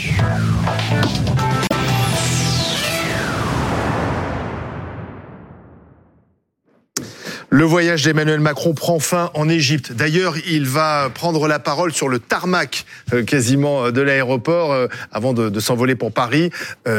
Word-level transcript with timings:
Thank 0.00 1.16
you. 1.16 1.17
Le 7.58 7.64
voyage 7.64 8.04
d'Emmanuel 8.04 8.38
Macron 8.38 8.72
prend 8.72 9.00
fin 9.00 9.32
en 9.34 9.48
Égypte. 9.48 9.92
D'ailleurs, 9.92 10.36
il 10.48 10.64
va 10.64 11.10
prendre 11.12 11.48
la 11.48 11.58
parole 11.58 11.92
sur 11.92 12.08
le 12.08 12.20
tarmac 12.20 12.84
euh, 13.12 13.24
quasiment 13.24 13.86
euh, 13.86 13.90
de 13.90 14.00
l'aéroport 14.00 14.72
euh, 14.72 14.86
avant 15.10 15.32
de, 15.32 15.58
s'envoler 15.58 15.96
pour 15.96 16.12
Paris. 16.12 16.50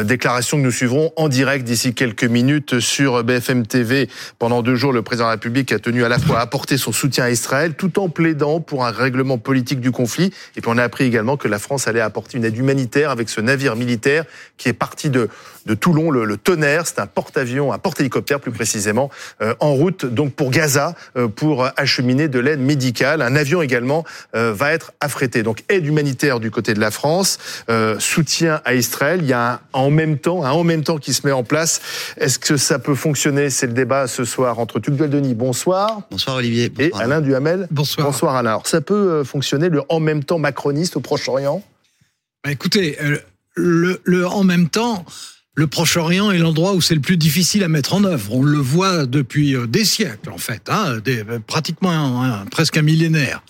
déclaration 0.04 0.58
que 0.58 0.64
nous 0.64 0.72
suivrons 0.72 1.14
en 1.16 1.30
direct 1.30 1.64
d'ici 1.64 1.94
quelques 1.94 2.26
minutes 2.26 2.82
sur 2.82 3.24
BFM 3.24 3.66
TV. 3.66 4.10
Pendant 4.38 4.62
deux 4.62 4.76
jours, 4.76 4.92
le 4.92 5.02
président 5.02 5.28
de 5.28 5.30
la 5.30 5.36
République 5.36 5.72
a 5.72 5.80
tenu 5.80 6.04
à 6.04 6.10
la 6.10 6.20
fois 6.20 6.40
à 6.40 6.42
apporter 6.42 6.78
son 6.78 6.92
soutien 6.92 7.24
à 7.24 7.30
Israël 7.30 7.76
tout 7.76 7.98
en 7.98 8.10
plaidant 8.10 8.60
pour 8.60 8.86
un 8.86 8.92
règlement 8.92 9.38
politique 9.38 9.80
du 9.80 9.92
conflit. 9.92 10.34
Et 10.58 10.62
puis 10.62 10.70
on 10.70 10.78
a 10.78 10.84
appris 10.84 11.06
également 11.06 11.38
que 11.38 11.48
la 11.48 11.58
France 11.58 11.88
allait 11.88 12.02
apporter 12.02 12.38
une 12.38 12.44
aide 12.44 12.58
humanitaire 12.58 13.12
avec 13.12 13.30
ce 13.30 13.40
navire 13.40 13.78
militaire 13.78 14.26
qui 14.58 14.68
est 14.68 14.74
parti 14.74 15.10
de, 15.10 15.30
de 15.70 15.76
Toulon, 15.76 16.12
le, 16.12 16.26
le 16.26 16.36
Tonnerre. 16.36 16.86
C'est 16.86 17.00
un 17.00 17.08
porte-avions, 17.08 17.72
un 17.72 17.78
porte-hélicoptère 17.78 18.40
plus 18.40 18.52
précisément, 18.52 19.10
en 19.60 19.74
route 19.74 20.06
donc 20.06 20.34
pour 20.34 20.52
Gaza 20.52 20.96
euh, 21.16 21.28
pour 21.28 21.68
acheminer 21.78 22.28
de 22.28 22.40
l'aide 22.40 22.60
médicale. 22.60 23.22
Un 23.22 23.36
avion 23.36 23.62
également 23.62 24.04
euh, 24.36 24.54
va 24.54 24.74
être 24.74 24.92
affrété. 25.00 25.44
Donc 25.44 25.64
aide 25.70 25.86
humanitaire 25.86 26.40
du 26.40 26.52
côté 26.52 26.74
de 26.74 26.80
la 26.80 26.92
France, 26.92 27.38
euh, 27.70 28.00
soutien 28.00 28.62
à 28.66 28.74
Israël. 28.74 29.20
Il 29.22 29.28
y 29.28 29.34
a 29.34 29.54
un 29.54 29.60
en 29.74 29.90
même 29.90 30.18
temps, 30.18 30.44
un 30.44 30.52
en 30.52 30.64
même 30.64 30.84
temps 30.84 30.98
qui 30.98 31.14
se 31.14 31.26
met 31.26 31.32
en 31.32 31.44
place. 31.44 31.82
Est-ce 32.18 32.40
que 32.40 32.58
ça 32.58 32.80
peut 32.80 32.96
fonctionner? 32.96 33.50
C'est 33.50 33.68
le 33.68 33.74
débat 33.74 34.08
ce 34.08 34.26
soir 34.26 34.60
entre 34.60 34.80
Tugdual 34.80 35.10
Denis. 35.10 35.36
Bonsoir. 35.36 36.02
Bonsoir 36.12 36.38
Olivier. 36.38 36.72
et 36.80 36.92
Alain 37.00 37.22
Duhamel. 37.22 37.68
Bonsoir. 37.72 38.08
Bonsoir 38.08 38.36
Alain. 38.36 38.52
Alors 38.52 38.68
ça 38.68 38.82
peut 38.82 39.24
fonctionner 39.24 39.70
le 39.70 39.84
en 39.90 40.00
même 40.00 40.24
temps 40.24 40.40
macroniste 40.40 40.98
au 40.98 41.00
Proche-Orient? 41.00 41.64
Bah, 42.44 42.52
Écoutez, 42.52 42.98
le, 43.56 44.02
le 44.04 44.28
en 44.28 44.44
même 44.44 44.70
temps 44.70 45.06
le 45.60 45.68
Proche-Orient 45.68 46.32
est 46.32 46.38
l'endroit 46.38 46.74
où 46.74 46.80
c'est 46.80 46.96
le 46.96 47.02
plus 47.02 47.18
difficile 47.18 47.66
à 47.66 47.68
mettre 47.68 47.94
en 47.94 48.06
œuvre. 48.06 48.34
On 48.34 48.44
le 48.44 48.60
voit 48.60 49.06
depuis 49.06 49.58
euh, 49.58 49.68
des 49.68 49.84
siècles, 49.84 50.30
en 50.30 50.38
fait, 50.38 50.70
hein, 50.70 51.02
euh, 51.06 51.40
pratiquement 51.46 52.46
presque 52.50 52.78
un 52.78 52.82
millénaire. 52.82 53.44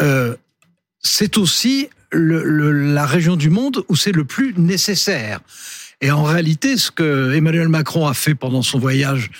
Euh, 0.00 0.34
c'est 1.00 1.38
aussi 1.38 1.90
la 2.10 3.06
région 3.06 3.36
du 3.36 3.50
monde 3.50 3.84
où 3.88 3.94
c'est 3.94 4.10
le 4.10 4.24
plus 4.24 4.52
nécessaire. 4.56 5.38
Et 6.00 6.10
en 6.10 6.24
réalité, 6.24 6.76
ce 6.76 6.90
que 6.90 7.32
Emmanuel 7.32 7.68
Macron 7.68 8.08
a 8.08 8.14
fait 8.14 8.34
pendant 8.34 8.62
son 8.62 8.80
voyage, 8.80 9.30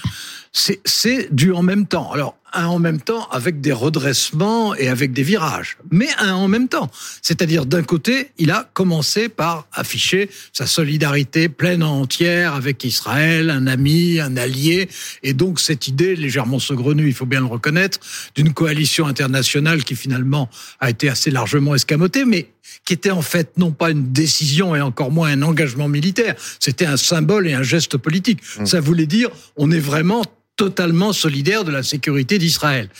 c'est 0.52 1.34
du 1.34 1.52
en 1.52 1.62
même 1.62 1.86
temps. 1.86 2.12
Alors, 2.12 2.36
un 2.52 2.66
en 2.66 2.78
même 2.78 3.00
temps 3.00 3.28
avec 3.30 3.60
des 3.60 3.72
redressements 3.72 4.74
et 4.74 4.88
avec 4.88 5.12
des 5.12 5.22
virages, 5.22 5.76
mais 5.90 6.08
un 6.18 6.34
en 6.34 6.48
même 6.48 6.68
temps. 6.68 6.90
C'est-à-dire 7.22 7.66
d'un 7.66 7.82
côté, 7.82 8.30
il 8.38 8.50
a 8.50 8.68
commencé 8.74 9.28
par 9.28 9.66
afficher 9.72 10.30
sa 10.52 10.66
solidarité 10.66 11.48
pleine 11.48 11.82
en 11.82 12.00
entière 12.00 12.54
avec 12.54 12.84
Israël, 12.84 13.50
un 13.50 13.66
ami, 13.66 14.20
un 14.20 14.36
allié, 14.36 14.88
et 15.22 15.32
donc 15.32 15.60
cette 15.60 15.88
idée 15.88 16.16
légèrement 16.16 16.58
saugrenue, 16.58 17.06
il 17.06 17.14
faut 17.14 17.26
bien 17.26 17.40
le 17.40 17.46
reconnaître, 17.46 17.98
d'une 18.34 18.52
coalition 18.52 19.06
internationale 19.06 19.84
qui 19.84 19.96
finalement 19.96 20.48
a 20.80 20.90
été 20.90 21.08
assez 21.08 21.30
largement 21.30 21.74
escamotée, 21.74 22.24
mais 22.24 22.50
qui 22.84 22.92
était 22.92 23.10
en 23.10 23.22
fait 23.22 23.56
non 23.56 23.70
pas 23.70 23.90
une 23.90 24.12
décision 24.12 24.74
et 24.74 24.80
encore 24.80 25.10
moins 25.10 25.30
un 25.30 25.42
engagement 25.42 25.88
militaire, 25.88 26.34
c'était 26.60 26.86
un 26.86 26.96
symbole 26.96 27.48
et 27.48 27.54
un 27.54 27.62
geste 27.62 27.96
politique. 27.96 28.40
Mmh. 28.58 28.66
Ça 28.66 28.80
voulait 28.80 29.06
dire 29.06 29.30
on 29.56 29.70
est 29.70 29.78
vraiment 29.78 30.22
totalement 30.58 31.12
solidaire 31.12 31.64
de 31.64 31.70
la 31.70 31.84
sécurité 31.84 32.36
d'Israël. 32.36 32.90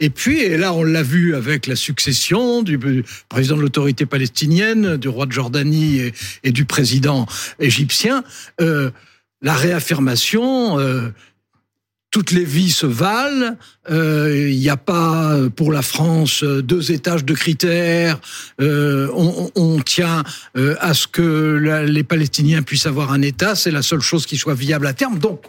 Et 0.00 0.10
puis, 0.10 0.38
et 0.42 0.58
là, 0.58 0.74
on 0.74 0.84
l'a 0.84 1.02
vu 1.02 1.34
avec 1.34 1.66
la 1.66 1.74
succession 1.74 2.62
du 2.62 2.78
président 3.28 3.56
de 3.56 3.62
l'autorité 3.62 4.04
palestinienne, 4.04 4.98
du 4.98 5.08
roi 5.08 5.24
de 5.24 5.32
Jordanie 5.32 6.12
et, 6.44 6.52
du 6.52 6.66
président 6.66 7.26
égyptien, 7.58 8.22
euh, 8.60 8.90
la 9.40 9.54
réaffirmation. 9.54 10.78
Euh, 10.78 11.08
toutes 12.10 12.32
les 12.32 12.44
vies 12.44 12.70
se 12.70 12.86
valent. 12.86 13.56
Euh, 13.90 14.48
il 14.50 14.58
n'y 14.58 14.68
a 14.68 14.76
pas 14.76 15.36
pour 15.54 15.72
la 15.72 15.82
France 15.82 16.44
deux 16.44 16.92
étages 16.92 17.24
de 17.24 17.34
critères. 17.34 18.20
on, 18.58 19.50
on, 19.54 19.80
tient 19.80 20.22
à 20.54 20.94
ce 20.94 21.06
que 21.06 21.82
les 21.86 22.04
Palestiniens 22.04 22.62
puissent 22.62 22.86
avoir 22.86 23.12
un 23.12 23.22
État. 23.22 23.54
C'est 23.54 23.70
la 23.70 23.82
seule 23.82 24.00
chose 24.00 24.26
qui 24.26 24.36
soit 24.36 24.54
viable 24.54 24.86
à 24.86 24.92
terme. 24.92 25.18
Donc, 25.18 25.44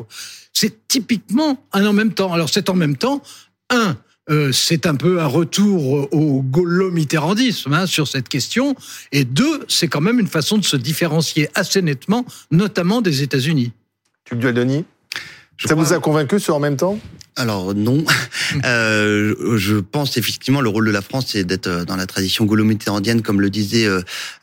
c'est 0.59 0.87
typiquement 0.87 1.63
un 1.71 1.85
en 1.85 1.93
même 1.93 2.13
temps. 2.13 2.33
Alors 2.33 2.49
c'est 2.49 2.69
en 2.69 2.73
même 2.73 2.97
temps, 2.97 3.21
un, 3.69 3.95
euh, 4.29 4.51
c'est 4.51 4.87
un 4.87 4.95
peu 4.95 5.21
un 5.21 5.27
retour 5.27 6.11
au 6.11 6.41
gaulo-mitterrandisme 6.41 7.73
hein, 7.73 7.85
sur 7.85 8.07
cette 8.07 8.27
question, 8.27 8.75
et 9.11 9.23
deux, 9.23 9.65
c'est 9.67 9.87
quand 9.87 10.01
même 10.01 10.19
une 10.19 10.27
façon 10.27 10.57
de 10.57 10.65
se 10.65 10.75
différencier 10.75 11.47
assez 11.53 11.83
nettement, 11.83 12.25
notamment 12.49 13.01
des 13.01 13.21
États-Unis. 13.21 13.71
Tu 14.25 14.35
le 14.35 14.51
Denis? 14.51 14.83
Ça 15.63 15.75
vous 15.75 15.93
a 15.93 15.99
convaincu 15.99 16.39
ce 16.39 16.51
en 16.51 16.59
même 16.59 16.75
temps? 16.75 16.99
Alors 17.35 17.75
non, 17.75 18.03
euh, 18.65 19.57
je 19.57 19.75
pense 19.75 20.17
effectivement 20.17 20.61
le 20.61 20.69
rôle 20.69 20.87
de 20.87 20.91
la 20.91 21.01
France 21.01 21.25
c'est 21.29 21.43
d'être 21.43 21.67
euh, 21.67 21.85
dans 21.85 21.95
la 21.95 22.07
tradition 22.07 22.45
gaulo-mitterrandienne 22.45 23.21
comme 23.21 23.41
le 23.41 23.51
disait 23.51 23.87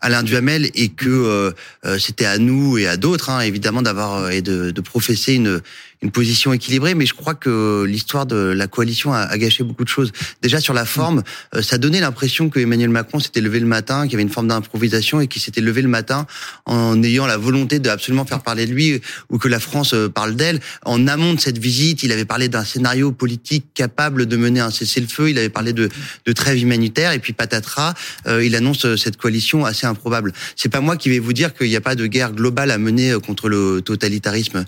Alain 0.00 0.22
Duhamel 0.22 0.70
et 0.74 0.90
que 0.90 1.52
c'était 1.98 2.24
à 2.24 2.38
nous 2.38 2.78
et 2.78 2.86
à 2.86 2.96
d'autres 2.96 3.30
hein, 3.30 3.40
évidemment 3.40 3.82
d'avoir 3.82 4.30
et 4.30 4.42
de, 4.42 4.70
de, 4.70 4.80
professer 4.80 5.34
une 5.34 5.60
une 6.04 6.10
position 6.10 6.52
équilibrée, 6.52 6.94
mais 6.94 7.06
je 7.06 7.14
crois 7.14 7.34
que 7.34 7.84
l'histoire 7.88 8.26
de 8.26 8.36
la 8.36 8.66
coalition 8.66 9.12
a, 9.14 9.36
gâché 9.38 9.64
beaucoup 9.64 9.84
de 9.84 9.88
choses. 9.88 10.12
Déjà 10.42 10.60
sur 10.60 10.74
la 10.74 10.84
forme, 10.84 11.22
euh, 11.54 11.62
ça 11.62 11.78
donnait 11.78 12.00
l'impression 12.00 12.50
que 12.50 12.60
Emmanuel 12.60 12.90
Macron 12.90 13.20
s'était 13.20 13.40
levé 13.40 13.58
le 13.58 13.66
matin, 13.66 14.02
qu'il 14.02 14.12
y 14.12 14.14
avait 14.16 14.22
une 14.22 14.28
forme 14.28 14.48
d'improvisation 14.48 15.22
et 15.22 15.28
qu'il 15.28 15.40
s'était 15.40 15.62
levé 15.62 15.80
le 15.80 15.88
matin 15.88 16.26
en 16.66 17.02
ayant 17.02 17.26
la 17.26 17.38
volonté 17.38 17.78
de 17.78 17.88
absolument 17.88 18.26
faire 18.26 18.42
parler 18.42 18.66
de 18.66 18.72
lui 18.72 19.00
ou 19.30 19.38
que 19.38 19.48
la 19.48 19.58
France 19.58 19.94
euh, 19.94 20.10
parle 20.10 20.36
d'elle. 20.36 20.60
En 20.84 21.08
amont 21.08 21.32
de 21.32 21.40
cette 21.40 21.58
visite, 21.58 22.02
il 22.02 22.12
avait 22.12 22.26
parlé 22.26 22.48
d'un 22.48 22.64
scénario 22.64 23.10
politique 23.10 23.64
capable 23.74 24.26
de 24.26 24.36
mener 24.36 24.60
un 24.60 24.70
cessez-le-feu. 24.70 25.30
Il 25.30 25.38
avait 25.38 25.48
parlé 25.48 25.72
de, 25.72 25.88
de 26.26 26.32
trêve 26.32 26.58
humanitaire 26.58 27.12
et 27.12 27.18
puis 27.18 27.32
patatras, 27.32 27.94
euh, 28.26 28.44
il 28.44 28.54
annonce 28.56 28.94
cette 28.96 29.16
coalition 29.16 29.64
assez 29.64 29.86
improbable. 29.86 30.32
C'est 30.54 30.68
pas 30.68 30.82
moi 30.82 30.98
qui 30.98 31.08
vais 31.08 31.18
vous 31.18 31.32
dire 31.32 31.54
qu'il 31.54 31.68
n'y 31.68 31.76
a 31.76 31.80
pas 31.80 31.94
de 31.94 32.06
guerre 32.06 32.32
globale 32.32 32.70
à 32.70 32.76
mener 32.76 33.14
contre 33.24 33.48
le 33.48 33.80
totalitarisme 33.80 34.66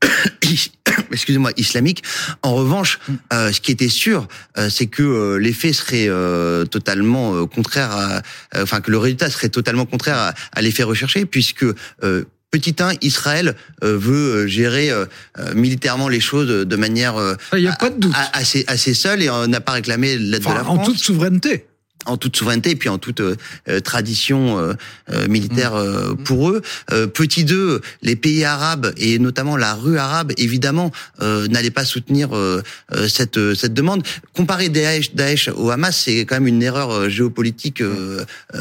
excusez-moi, 1.10 1.52
islamique. 1.56 2.02
En 2.42 2.54
revanche, 2.54 2.98
mm. 3.06 3.14
euh, 3.32 3.52
ce 3.52 3.60
qui 3.60 3.72
était 3.72 3.88
sûr, 3.88 4.28
euh, 4.58 4.68
c'est 4.70 4.86
que 4.86 5.02
euh, 5.02 5.36
l'effet 5.38 5.72
serait 5.72 6.08
totalement 6.70 7.46
contraire, 7.46 7.90
à, 7.92 8.22
enfin 8.56 8.80
que 8.80 8.90
le 8.90 8.98
résultat 8.98 9.30
serait 9.30 9.48
totalement 9.48 9.86
contraire 9.86 10.32
à, 10.52 10.62
l'effet 10.62 10.82
recherché, 10.82 11.24
puisque 11.24 11.66
Petit 12.50 12.74
1, 12.80 12.94
Israël 13.00 13.54
veut 13.82 14.46
gérer 14.46 14.90
militairement 15.54 16.08
les 16.08 16.20
choses 16.20 16.48
de 16.48 16.76
manière 16.76 17.14
Il 17.52 17.60
y 17.60 17.68
a 17.68 17.72
pas 17.72 17.90
de 17.90 17.98
doute. 17.98 18.14
assez, 18.32 18.64
assez 18.66 18.94
seul 18.94 19.22
et 19.22 19.30
n'a 19.48 19.60
pas 19.60 19.72
réclamé 19.72 20.16
l'aide 20.16 20.42
de 20.42 20.48
la 20.48 20.64
France. 20.64 20.78
En 20.80 20.84
toute 20.84 20.98
souveraineté 20.98 21.66
en 22.06 22.16
toute 22.16 22.36
souveraineté 22.36 22.70
et 22.70 22.76
puis 22.76 22.88
en 22.88 22.98
toute 22.98 23.20
euh, 23.20 23.36
euh, 23.68 23.80
tradition 23.80 24.58
euh, 24.58 25.28
militaire 25.28 25.74
mmh. 25.74 26.16
pour 26.24 26.50
eux. 26.50 26.62
petit 27.14 27.44
2, 27.44 27.80
les 28.02 28.16
pays 28.16 28.44
arabes 28.44 28.92
et 28.96 29.18
notamment 29.18 29.56
la 29.56 29.74
rue 29.74 29.98
arabe, 29.98 30.32
évidemment, 30.36 30.90
n'allaient 31.20 31.70
pas 31.70 31.84
soutenir 31.84 32.30
cette 33.08 33.54
cette 33.54 33.74
demande. 33.74 34.06
Comparer 34.34 34.68
Daesh, 34.68 35.14
Daesh 35.14 35.48
au 35.48 35.70
Hamas, 35.70 35.96
c'est 36.04 36.20
quand 36.20 36.36
même 36.36 36.46
une 36.46 36.62
erreur 36.62 37.10
géopolitique 37.10 37.82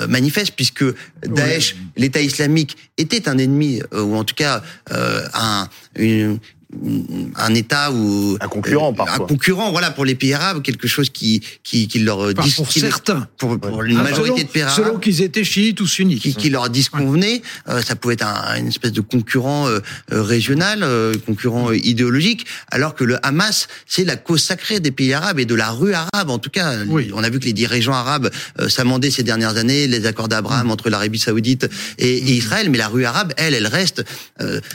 manifeste 0.08 0.54
puisque 0.56 0.86
Daesh, 1.26 1.76
l'État 1.98 2.22
islamique, 2.22 2.78
était 2.98 3.30
un 3.30 3.38
ennemi 3.38 3.82
ou 3.94 4.16
en 4.16 4.24
tout 4.24 4.36
cas 4.36 4.64
un 4.90 5.68
une, 5.96 6.40
un 7.36 7.56
État 7.56 7.92
ou 7.92 8.38
un 8.40 8.48
concurrent 8.48 8.92
euh, 8.92 8.96
parfois. 8.96 9.26
un 9.26 9.28
concurrent 9.28 9.72
voilà 9.72 9.90
pour 9.90 10.06
les 10.06 10.14
pays 10.14 10.36
arabes 10.36 10.62
quelque 10.62 10.88
chose 10.88 11.10
qui 11.10 11.42
qui, 11.64 11.88
qui 11.88 12.00
leur 12.00 12.20
enfin, 12.20 12.48
pour 12.56 12.72
certains 12.72 13.28
pour, 13.38 13.60
pour 13.60 13.82
une 13.82 13.98
ah, 13.98 14.04
majorité 14.04 14.44
de 14.44 14.50
pays 14.50 14.62
arabes 14.62 14.76
selon 14.76 15.00
qu'ils 15.00 15.24
étaient 15.24 15.44
chiites 15.44 15.82
ou 15.82 15.88
sunnites 15.88 16.22
qui, 16.22 16.36
qui 16.36 16.52
leur 16.52 16.70
disconvenait 16.70 17.42
euh, 17.70 17.82
ça 17.82 17.96
pouvait 17.96 18.14
être 18.14 18.28
un, 18.28 18.60
une 18.60 18.68
espèce 18.68 18.92
de 18.92 19.02
concurrent 19.02 19.68
euh, 19.68 19.80
régional 20.12 20.86
concurrent 21.26 21.72
idéologique 21.72 22.46
alors 22.70 22.94
que 22.94 23.04
le 23.04 23.18
Hamas 23.26 23.68
c'est 23.88 24.04
la 24.04 24.16
cause 24.16 24.44
sacrée 24.44 24.80
des 24.80 24.92
pays 24.92 25.14
arabes 25.14 25.40
et 25.40 25.46
de 25.46 25.56
la 25.56 25.72
rue 25.72 25.94
arabe 25.94 26.30
en 26.30 26.38
tout 26.38 26.52
cas 26.52 26.76
oui. 26.88 27.10
on 27.16 27.24
a 27.24 27.32
vu 27.32 27.40
que 27.40 27.46
les 27.46 27.54
dirigeants 27.54 27.94
arabes 27.94 28.30
s'amendaient 28.68 29.10
ces 29.10 29.24
dernières 29.24 29.58
années 29.58 29.88
les 29.88 30.06
accords 30.06 30.28
d'Abraham 30.28 30.68
mm. 30.68 30.72
entre 30.72 30.92
l'Arabie 30.92 31.20
Saoudite 31.20 31.68
et, 31.98 32.18
et, 32.18 32.22
mm. 32.22 32.28
Israël 32.28 32.70
mais 32.70 32.78
la 32.78 32.90
rue 32.90 33.06
arabe 33.06 33.34
elle 33.38 33.56
elle 33.56 33.68
reste 33.68 34.04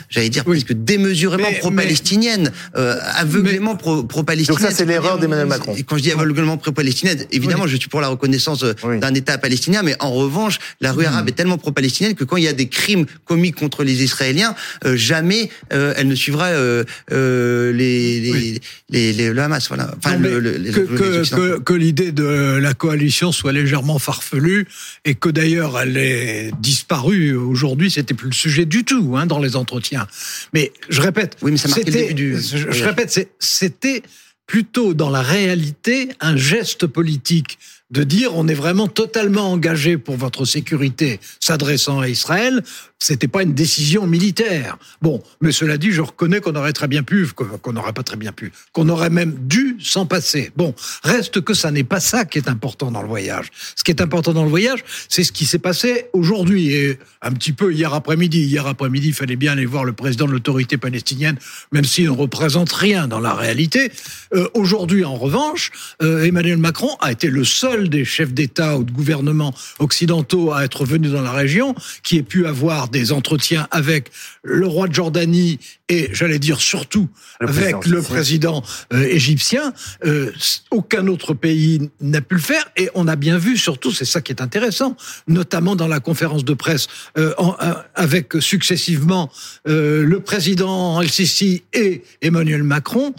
j'allais 0.09 0.29
dire 0.29 0.43
presque 0.43 0.73
démesurément 0.73 1.51
propagée 1.61 1.84
pro-palestinienne, 1.85 2.51
euh, 2.75 2.97
aveuglément 3.15 3.75
pro- 3.75 4.03
pro-palestinienne. 4.03 4.61
Donc 4.61 4.69
ça, 4.71 4.75
c'est 4.75 4.85
l'erreur 4.85 5.17
d'Emmanuel 5.19 5.47
Macron. 5.47 5.75
Et 5.75 5.83
quand 5.83 5.97
je 5.97 6.03
dis 6.03 6.11
aveuglément 6.11 6.57
pro-palestinienne, 6.57 7.25
évidemment, 7.31 7.67
je 7.67 7.77
suis 7.77 7.89
pour 7.89 8.01
la 8.01 8.07
reconnaissance 8.07 8.63
euh, 8.63 8.73
Oui. 8.83 8.99
d'un 8.99 9.13
État 9.13 9.37
palestinien, 9.37 9.81
mais 9.83 9.95
en 9.99 10.11
revanche, 10.11 10.59
la 10.81 10.91
rue 10.91 11.05
arabe 11.05 11.29
est 11.29 11.33
tellement 11.33 11.57
pro-palestinienne 11.57 12.15
que 12.15 12.23
quand 12.23 12.37
il 12.37 12.43
y 12.43 12.47
a 12.47 12.53
des 12.53 12.67
crimes 12.67 13.05
commis 13.25 13.51
contre 13.51 13.83
les 13.83 14.03
Israéliens, 14.03 14.55
euh, 14.85 14.95
jamais 14.95 15.49
euh, 15.73 15.93
elle 15.97 16.07
ne 16.07 16.15
suivra 16.15 16.45
euh, 16.47 16.83
euh, 17.11 17.71
les, 17.71 18.19
les, 18.21 18.31
Oui. 18.31 18.61
les, 18.89 19.13
les- 19.13 19.33
le 19.33 19.41
Hamas. 19.41 19.67
Voilà. 19.67 19.91
Enfin, 19.97 20.17
Non, 20.17 20.29
le- 20.29 20.39
le- 20.39 20.57
les- 20.57 20.71
que, 20.71 20.79
les 20.81 20.87
que- 20.87 21.19
Occidentaux. 21.19 21.43
que- 21.59 21.59
que 21.63 21.73
l'idée 21.73 22.11
de 22.11 22.57
la 22.61 22.73
coalition 22.73 23.31
soit 23.31 23.51
légèrement 23.51 23.99
farfelue 23.99 24.67
et 25.05 25.15
que 25.15 25.29
d'ailleurs 25.29 25.79
elle 25.79 25.97
est 25.97 26.51
disparue 26.59 27.35
aujourd'hui, 27.35 27.91
c'était 27.91 28.13
plus 28.13 28.27
le 28.29 28.33
sujet 28.33 28.65
du 28.65 28.83
tout 28.83 29.15
hein, 29.17 29.25
dans 29.25 29.39
les 29.39 29.55
entretiens. 29.55 30.07
Mais 30.53 30.71
je 30.89 31.01
répète, 31.01 31.37
Oui, 31.41 31.51
mais 31.51 31.57
ça 31.57 31.67
marquait 31.77 31.91
le 31.91 31.91
c'était- 31.91 32.07
début 32.07 32.13
du 32.13 32.37
je, 32.41 32.83
répète, 32.83 33.29
c'était 33.39 34.03
plutôt 34.47 34.93
dans 34.93 35.09
la 35.09 35.21
réalité 35.21 36.09
un 36.19 36.35
geste 36.37 36.85
politique 36.87 37.57
de 37.91 38.03
dire 38.03 38.35
on 38.35 38.47
est 38.47 38.55
vraiment 38.55 38.87
totalement 38.87 39.51
engagé 39.51 39.97
pour 39.97 40.17
votre 40.17 40.45
sécurité 40.45 41.19
s'adressant 41.39 41.99
à 41.99 42.09
Israël. 42.09 42.63
C'était 42.97 43.27
pas 43.27 43.43
une 43.43 43.53
décision 43.53 44.07
militaire. 44.07 44.77
Bon, 45.01 45.21
mais 45.41 45.51
cela 45.51 45.77
dit, 45.77 45.91
je 45.91 46.01
reconnais 46.01 46.39
qu'on 46.39 46.55
aurait 46.55 46.73
très 46.73 46.87
bien 46.87 47.03
pu, 47.03 47.27
qu'on 47.27 47.73
n'aurait 47.73 47.93
pas 47.93 48.03
très 48.03 48.15
bien 48.15 48.31
pu, 48.31 48.51
qu'on 48.71 48.89
aurait 48.89 49.09
même 49.09 49.35
dû 49.41 49.77
s'en 49.79 50.05
passer. 50.05 50.51
Bon, 50.55 50.73
reste 51.03 51.41
que 51.41 51.53
ça 51.53 51.71
n'est 51.71 51.83
pas 51.83 51.99
ça 51.99 52.25
qui 52.25 52.37
est 52.37 52.47
important 52.47 52.91
dans 52.91 53.01
le 53.01 53.07
voyage. 53.07 53.51
Ce 53.75 53.83
qui 53.83 53.91
est 53.91 54.01
important 54.01 54.33
dans 54.33 54.43
le 54.43 54.49
voyage, 54.49 54.83
c'est 55.09 55.23
ce 55.23 55.31
qui 55.31 55.45
s'est 55.45 55.59
passé 55.59 56.05
aujourd'hui 56.13 56.73
et 56.73 56.97
un 57.21 57.31
petit 57.31 57.51
peu 57.51 57.73
hier 57.73 57.93
après-midi. 57.93 58.39
Hier 58.39 58.65
après-midi, 58.65 59.09
il 59.09 59.13
fallait 59.13 59.35
bien 59.35 59.51
aller 59.51 59.65
voir 59.65 59.83
le 59.83 59.93
président 59.93 60.25
de 60.25 60.31
l'autorité 60.31 60.77
palestinienne, 60.77 61.37
même 61.71 61.85
s'il 61.85 62.05
ne 62.05 62.11
représente 62.11 62.71
rien 62.71 63.07
dans 63.07 63.19
la 63.19 63.33
réalité. 63.33 63.91
Euh, 64.33 64.47
aujourd'hui, 64.53 65.03
en 65.03 65.15
revanche, 65.15 65.71
euh, 66.01 66.23
Emmanuel 66.23 66.57
Macron 66.57 66.95
a 67.01 67.11
été 67.11 67.27
le 67.27 67.43
seul 67.43 67.74
des 67.83 68.05
chefs 68.05 68.33
d'État 68.33 68.77
ou 68.77 68.83
de 68.83 68.91
gouvernement 68.91 69.53
occidentaux 69.79 70.53
à 70.53 70.63
être 70.63 70.85
venu 70.85 71.09
dans 71.09 71.21
la 71.21 71.31
région, 71.31 71.75
qui 72.03 72.17
ait 72.17 72.23
pu 72.23 72.47
avoir 72.47 72.87
des 72.87 73.11
entretiens 73.11 73.67
avec 73.71 74.11
le 74.43 74.65
roi 74.65 74.87
de 74.87 74.93
Jordanie 74.93 75.59
et, 75.89 76.09
j'allais 76.13 76.39
dire 76.39 76.59
surtout, 76.61 77.09
Le 77.39 77.47
avec 77.49 77.75
président 77.79 77.95
le 77.95 78.01
président 78.01 78.63
euh, 78.93 79.03
égyptien. 79.03 79.73
Euh, 80.05 80.31
aucun 80.71 81.05
autre 81.07 81.33
pays 81.35 81.91
n'a 82.01 82.21
pu 82.21 82.35
le 82.35 82.41
faire 82.41 82.65
et 82.75 82.89
on 82.95 83.07
a 83.07 83.15
bien 83.15 83.37
vu, 83.37 83.55
surtout, 83.57 83.91
c'est 83.91 84.05
ça 84.05 84.21
qui 84.21 84.31
est 84.31 84.41
intéressant, 84.41 84.97
notamment 85.27 85.75
dans 85.75 85.87
la 85.87 85.99
conférence 85.99 86.43
de 86.43 86.53
presse 86.55 86.87
euh, 87.17 87.33
en- 87.37 87.55
avec 87.93 88.33
successivement 88.39 89.29
le 89.65 90.17
président 90.19 91.01
El-Sisi 91.01 91.63
et 91.73 92.03
Emmanuel 92.21 92.63
Macron, 92.63 93.13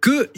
que 0.00 0.28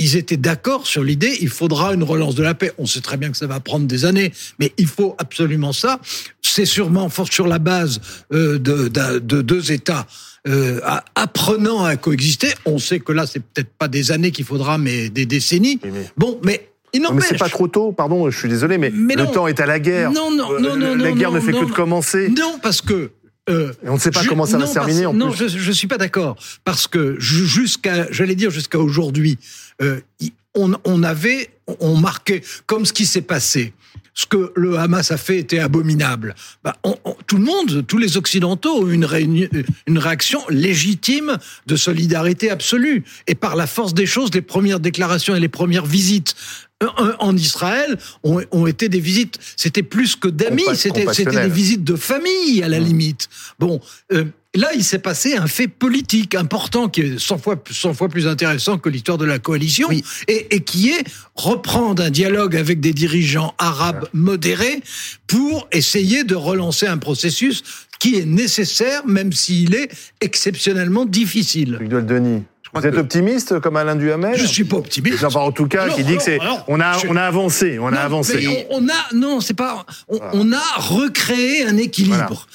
ils 0.00 0.16
étaient 0.16 0.36
d'accord 0.36 0.86
sur 0.86 1.04
l'idée, 1.04 1.36
il 1.40 1.48
faudra 1.50 1.92
une 1.94 2.02
relance 2.02 2.34
de 2.34 2.42
la 2.42 2.54
paix. 2.54 2.72
On 2.78 2.86
sait 2.86 3.00
très 3.00 3.16
bien 3.16 3.30
que 3.30 3.36
ça 3.36 3.46
va 3.46 3.60
prendre 3.60 3.86
des 3.86 4.04
années, 4.04 4.32
mais 4.58 4.72
il 4.78 4.86
faut 4.86 5.14
absolument 5.18 5.72
ça. 5.72 6.00
C'est 6.42 6.64
sûrement 6.66 7.08
fort 7.08 7.32
sur 7.32 7.46
la 7.46 7.58
base 7.58 8.00
euh, 8.32 8.58
de, 8.58 8.88
de- 8.88 9.18
de 9.18 9.42
deux 9.42 9.70
États 9.72 10.06
euh, 10.48 10.80
apprenant 11.14 11.84
à 11.84 11.96
coexister. 11.96 12.48
On 12.64 12.78
sait 12.78 12.98
que 13.00 13.12
là, 13.12 13.26
c'est 13.26 13.40
peut-être 13.40 13.70
pas 13.78 13.88
des 13.88 14.10
années 14.10 14.30
qu'il 14.30 14.44
faudra, 14.44 14.78
mais 14.78 15.10
des 15.10 15.26
décennies. 15.26 15.78
Oui, 15.84 15.90
mais- 15.92 16.10
Bon, 16.16 16.40
mais 16.44 16.66
il 16.92 17.02
Non, 17.02 17.12
mais 17.12 17.20
c'est 17.22 17.38
pas 17.38 17.48
trop 17.48 17.68
tôt, 17.68 17.92
pardon, 17.92 18.28
je 18.30 18.36
suis 18.38 18.48
désolé, 18.48 18.76
mais, 18.78 18.90
Mais 18.92 19.14
le 19.14 19.24
non. 19.24 19.30
temps 19.30 19.46
est 19.46 19.60
à 19.60 19.66
la 19.66 19.78
guerre. 19.78 20.10
Non, 20.10 20.30
non, 20.30 20.52
Euh, 20.54 20.58
non, 20.58 20.76
non, 20.76 20.96
La 20.96 21.10
non, 21.10 21.14
guerre 21.16 21.30
ne 21.30 21.38
non, 21.38 21.44
fait 21.44 21.52
non, 21.52 21.60
que 21.60 21.66
de 21.66 21.72
commencer. 21.72 22.28
Non, 22.30 22.58
parce 22.62 22.80
que. 22.82 23.10
Euh, 23.48 23.72
on 23.84 23.94
ne 23.94 23.98
sait 23.98 24.10
pas 24.10 24.24
comment 24.24 24.46
ça 24.46 24.58
va 24.58 24.66
se 24.66 24.74
terminer 24.74 25.02
parce- 25.04 25.14
en 25.14 25.18
non, 25.18 25.30
plus. 25.32 25.48
je, 25.48 25.58
je 25.58 25.72
suis 25.72 25.88
pas 25.88 25.98
d'accord 25.98 26.36
parce 26.64 26.86
que 26.86 27.18
ju- 27.18 27.46
jusqu'à, 27.46 28.10
j'allais 28.12 28.34
dire 28.36 28.50
jusqu'à 28.50 28.78
aujourd'hui, 28.78 29.38
euh, 29.82 30.00
on, 30.54 30.72
on 30.84 31.02
avait, 31.02 31.50
on 31.80 31.96
marquait 31.96 32.42
comme 32.66 32.84
ce 32.84 32.92
qui 32.92 33.06
s'est 33.06 33.22
passé. 33.22 33.72
Ce 34.12 34.26
que 34.26 34.52
le 34.56 34.76
Hamas 34.78 35.12
a 35.12 35.16
fait 35.16 35.38
était 35.38 35.60
abominable. 35.60 36.34
Bah, 36.64 36.76
on- 36.84 36.98
on- 37.04 37.16
tout 37.26 37.36
le 37.38 37.44
monde, 37.44 37.86
tous 37.86 37.96
les 37.96 38.16
Occidentaux 38.16 38.82
ont 38.82 38.88
une, 38.90 39.06
une 39.86 39.98
réaction 39.98 40.40
légitime 40.50 41.38
de 41.66 41.76
solidarité 41.76 42.50
absolue. 42.50 43.04
Et 43.28 43.34
par 43.34 43.56
la 43.56 43.66
force 43.66 43.94
des 43.94 44.06
choses, 44.06 44.30
les 44.34 44.42
premières 44.42 44.80
déclarations 44.80 45.34
et 45.36 45.40
les 45.40 45.48
premières 45.48 45.86
visites 45.86 46.34
en 47.18 47.36
Israël 47.36 47.98
ont, 48.22 48.40
ont 48.50 48.66
été 48.66 48.88
des 48.88 49.00
visites, 49.00 49.38
c'était 49.56 49.82
plus 49.82 50.16
que 50.16 50.28
d'amis, 50.28 50.64
c'était 50.74 51.04
des 51.04 51.48
visites 51.48 51.84
de 51.84 51.96
famille 51.96 52.62
à 52.62 52.68
la 52.68 52.78
limite. 52.78 53.28
Bon, 53.58 53.80
euh, 54.12 54.24
là, 54.54 54.68
il 54.74 54.82
s'est 54.82 54.98
passé 54.98 55.36
un 55.36 55.46
fait 55.46 55.68
politique 55.68 56.34
important 56.34 56.88
qui 56.88 57.02
est 57.02 57.18
100 57.18 57.38
fois, 57.38 57.62
100 57.70 57.94
fois 57.94 58.08
plus 58.08 58.26
intéressant 58.26 58.78
que 58.78 58.88
l'histoire 58.88 59.18
de 59.18 59.26
la 59.26 59.38
coalition 59.38 59.88
Oui. 59.90 60.02
et, 60.28 60.54
et 60.56 60.60
qui 60.60 60.90
est 60.90 61.04
reprendre 61.34 62.02
un 62.02 62.10
dialogue 62.10 62.56
avec 62.56 62.80
des 62.80 62.92
dirigeants 62.92 63.54
arabes 63.58 64.08
modérés 64.12 64.82
pour 65.26 65.68
essayer 65.72 66.24
de 66.24 66.34
relancer 66.34 66.86
un 66.86 66.98
processus 66.98 67.62
qui 67.98 68.16
est 68.16 68.24
nécessaire, 68.24 69.06
même 69.06 69.32
s'il 69.32 69.74
est 69.74 69.90
exceptionnellement 70.22 71.04
difficile. 71.04 71.78
Denis. 71.82 72.42
Vous 72.74 72.86
êtes 72.86 72.94
que- 72.94 73.00
optimiste 73.00 73.58
comme 73.60 73.76
Alain 73.76 73.96
Duhamel 73.96 74.38
Je 74.38 74.46
suis 74.46 74.64
pas 74.64 74.76
optimiste. 74.76 75.24
Enfin, 75.24 75.40
en 75.40 75.52
tout 75.52 75.66
cas, 75.66 75.82
Alors, 75.84 75.96
qui 75.96 76.04
dit 76.04 76.16
que 76.16 76.22
c'est, 76.22 76.38
on 76.68 76.80
a, 76.80 76.98
je- 76.98 77.06
on 77.08 77.16
a 77.16 77.22
avancé, 77.22 77.78
on 77.80 77.92
a 77.92 77.98
avancé. 78.00 78.36
mais 78.36 78.66
on, 78.70 78.82
on 78.84 78.88
a 78.88 79.14
non, 79.14 79.40
c'est 79.40 79.54
pas. 79.54 79.84
On, 80.08 80.18
on 80.32 80.52
a 80.52 80.62
recréé 80.78 81.64
un 81.66 81.76
équilibre. 81.76 82.46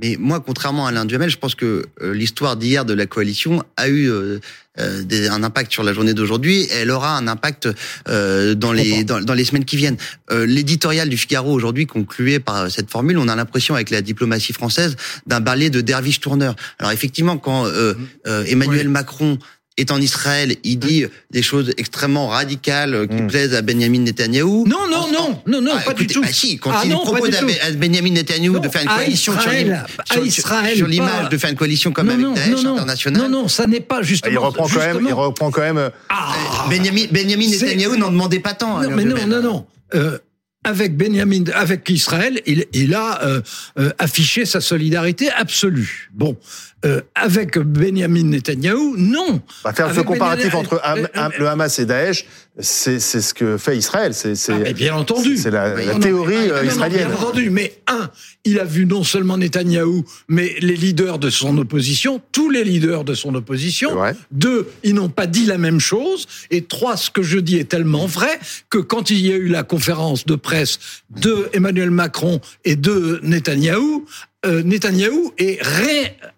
Mais 0.00 0.16
moi, 0.18 0.40
contrairement 0.44 0.86
à 0.86 0.88
Alain 0.90 1.04
Duhamel, 1.04 1.30
je 1.30 1.38
pense 1.38 1.54
que 1.54 1.86
euh, 2.02 2.12
l'histoire 2.14 2.56
d'hier 2.56 2.84
de 2.84 2.92
la 2.94 3.06
coalition 3.06 3.62
a 3.76 3.86
eu 3.88 4.10
euh, 4.10 4.40
euh, 4.80 5.02
des- 5.04 5.28
un 5.28 5.44
impact 5.44 5.70
sur 5.72 5.84
la 5.84 5.92
journée 5.92 6.14
d'aujourd'hui 6.14 6.62
et 6.62 6.72
elle 6.82 6.90
aura 6.90 7.16
un 7.16 7.28
impact 7.28 7.68
euh, 8.08 8.56
dans, 8.56 8.72
les, 8.72 9.04
dans, 9.04 9.20
dans 9.20 9.34
les 9.34 9.44
semaines 9.44 9.64
qui 9.64 9.76
viennent. 9.76 9.96
Euh, 10.32 10.46
L'éditorial 10.46 11.08
du 11.08 11.16
Figaro 11.16 11.52
aujourd'hui 11.52 11.86
concluait 11.86 12.40
par 12.40 12.68
cette 12.72 12.90
formule, 12.90 13.18
on 13.18 13.28
a 13.28 13.36
l'impression 13.36 13.76
avec 13.76 13.90
la 13.90 14.02
diplomatie 14.02 14.52
française 14.52 14.96
d'un 15.28 15.38
ballet 15.40 15.70
de 15.70 15.80
derviche 15.80 16.18
tourneur. 16.18 16.56
Alors 16.80 16.90
effectivement, 16.90 17.38
quand 17.38 17.66
euh, 17.66 17.94
euh, 18.26 18.44
Emmanuel 18.48 18.88
Macron 18.88 19.38
est 19.76 19.90
en 19.90 20.00
Israël, 20.00 20.54
il 20.62 20.78
dit 20.78 21.04
des 21.32 21.42
choses 21.42 21.72
extrêmement 21.78 22.28
radicales 22.28 22.94
euh, 22.94 23.06
qui 23.08 23.22
Mm. 23.22 23.26
plaisent 23.26 23.54
à 23.54 23.62
Benjamin 23.62 23.98
Netanyahou. 24.00 24.66
Non, 24.68 24.88
non, 24.88 25.10
non, 25.12 25.40
non, 25.46 25.60
non, 25.60 25.72
Ah, 25.74 25.80
pas 25.80 25.90
écoutez, 25.92 26.06
du 26.06 26.14
tout. 26.14 26.22
bah 26.22 26.28
si, 26.30 26.58
quand 26.58 26.70
Ah 26.72 26.82
il 26.84 26.90
non, 26.90 26.98
pas 27.04 27.10
propose 27.12 27.34
à. 27.34 27.42
Ben- 27.42 27.76
Benjamin 27.76 28.10
Netanyahou 28.10 28.54
Non, 28.54 28.60
de 28.60 28.68
faire 28.68 28.82
une 28.82 28.88
coalition 28.88 29.32
sur 29.32 29.40
Israël, 29.40 29.68
l'im- 29.68 29.84
à 30.08 30.14
sur, 30.14 30.24
Israël, 30.26 30.76
sur 30.76 30.86
pas- 30.86 30.92
l'image 30.92 31.28
de 31.28 31.38
faire 31.38 31.50
une 31.50 31.56
coalition 31.56 31.90
comme 31.92 32.06
non, 32.06 32.12
avec 32.12 32.24
non, 32.24 32.32
Daesh 32.34 32.48
non, 32.50 32.62
non, 32.62 32.72
international. 32.76 33.22
non, 33.22 33.28
non, 33.28 33.48
ça 33.48 33.66
n'est 33.66 33.80
pas 33.80 34.02
justement. 34.02 34.32
il 34.32 34.38
reprend 34.38 34.68
quand 34.68 34.78
même, 34.78 35.04
il 35.08 35.12
reprend 35.12 35.50
quand 35.50 35.60
même. 35.62 35.90
Ah, 36.08 36.34
Benjamin, 36.70 37.46
Netanyahou 37.48 37.96
n'en 37.96 38.10
demandait 38.12 38.38
pas 38.40 38.54
tant. 38.54 38.74
non, 38.74 38.86
Alain 38.86 38.94
mais 38.96 39.04
non, 39.04 39.26
non, 39.26 39.42
non. 39.42 39.66
Euh, 39.94 40.18
avec 40.66 40.96
Benjamin, 40.96 41.44
avec 41.52 41.88
Israël, 41.90 42.40
il, 42.46 42.64
il 42.72 42.94
a 42.94 43.22
euh, 43.22 43.42
euh, 43.78 43.90
affiché 43.98 44.46
sa 44.46 44.60
solidarité 44.62 45.30
absolue. 45.30 46.08
Bon, 46.14 46.36
euh, 46.84 47.00
avec 47.14 47.58
Benjamin 47.58 48.24
Netanyahou, 48.24 48.96
non. 48.98 49.40
Bah, 49.64 49.72
faire 49.72 49.86
ce 49.88 49.92
Avec 49.94 50.04
comparatif 50.06 50.44
Benjamin- 50.52 50.60
entre 50.60 50.80
Ham- 50.84 50.98
euh, 50.98 51.06
Ham- 51.14 51.32
le 51.38 51.48
Hamas 51.48 51.78
et 51.78 51.86
Daesh, 51.86 52.26
c'est 52.58 53.00
ce 53.00 53.34
que 53.34 53.56
fait 53.58 53.76
Israël. 53.76 54.12
C'est 54.14 54.34
Ah, 54.50 54.72
bien 54.72 54.94
entendu. 54.94 55.36
c'est 55.36 55.50
la, 55.50 55.70
Non, 55.92 55.98
théorie 55.98 56.48
non, 56.48 56.62
israélienne. 56.62 57.08
bien 57.08 57.16
entendu, 57.16 57.50
mais 57.50 57.78
un, 57.88 58.10
il 58.44 58.60
a 58.60 58.64
vu 58.64 58.86
non 58.86 59.02
seulement 59.02 59.36
Netanyahou, 59.38 60.04
mais 60.28 60.54
les 60.60 60.76
leaders 60.76 61.18
de 61.18 61.30
son 61.30 61.56
opposition, 61.58 62.20
tous 62.32 62.50
les 62.50 62.62
leaders 62.64 63.04
de 63.04 63.14
son 63.14 63.34
opposition. 63.34 63.90
Deux, 64.30 64.68
ils 64.84 64.94
n'ont 64.94 65.08
pas 65.08 65.26
dit 65.26 65.46
la 65.46 65.58
même 65.58 65.80
chose. 65.80 66.26
Et 66.50 66.62
trois, 66.64 66.96
ce 66.96 67.10
que 67.10 67.22
je 67.22 67.38
dis 67.38 67.56
est 67.56 67.68
tellement 67.68 68.06
vrai 68.06 68.38
que 68.70 68.78
quand 68.78 69.10
il 69.10 69.20
y 69.26 69.32
a 69.32 69.36
eu 69.36 69.48
la 69.48 69.62
conférence 69.64 70.26
de 70.26 70.34
presse 70.36 70.78
de 71.18 71.48
Emmanuel 71.54 71.90
Macron 71.90 72.40
et 72.64 72.76
de 72.76 73.18
Netanyahou, 73.22 74.04
euh, 74.44 74.62
Netanyahou 74.62 75.32
est 75.38 75.58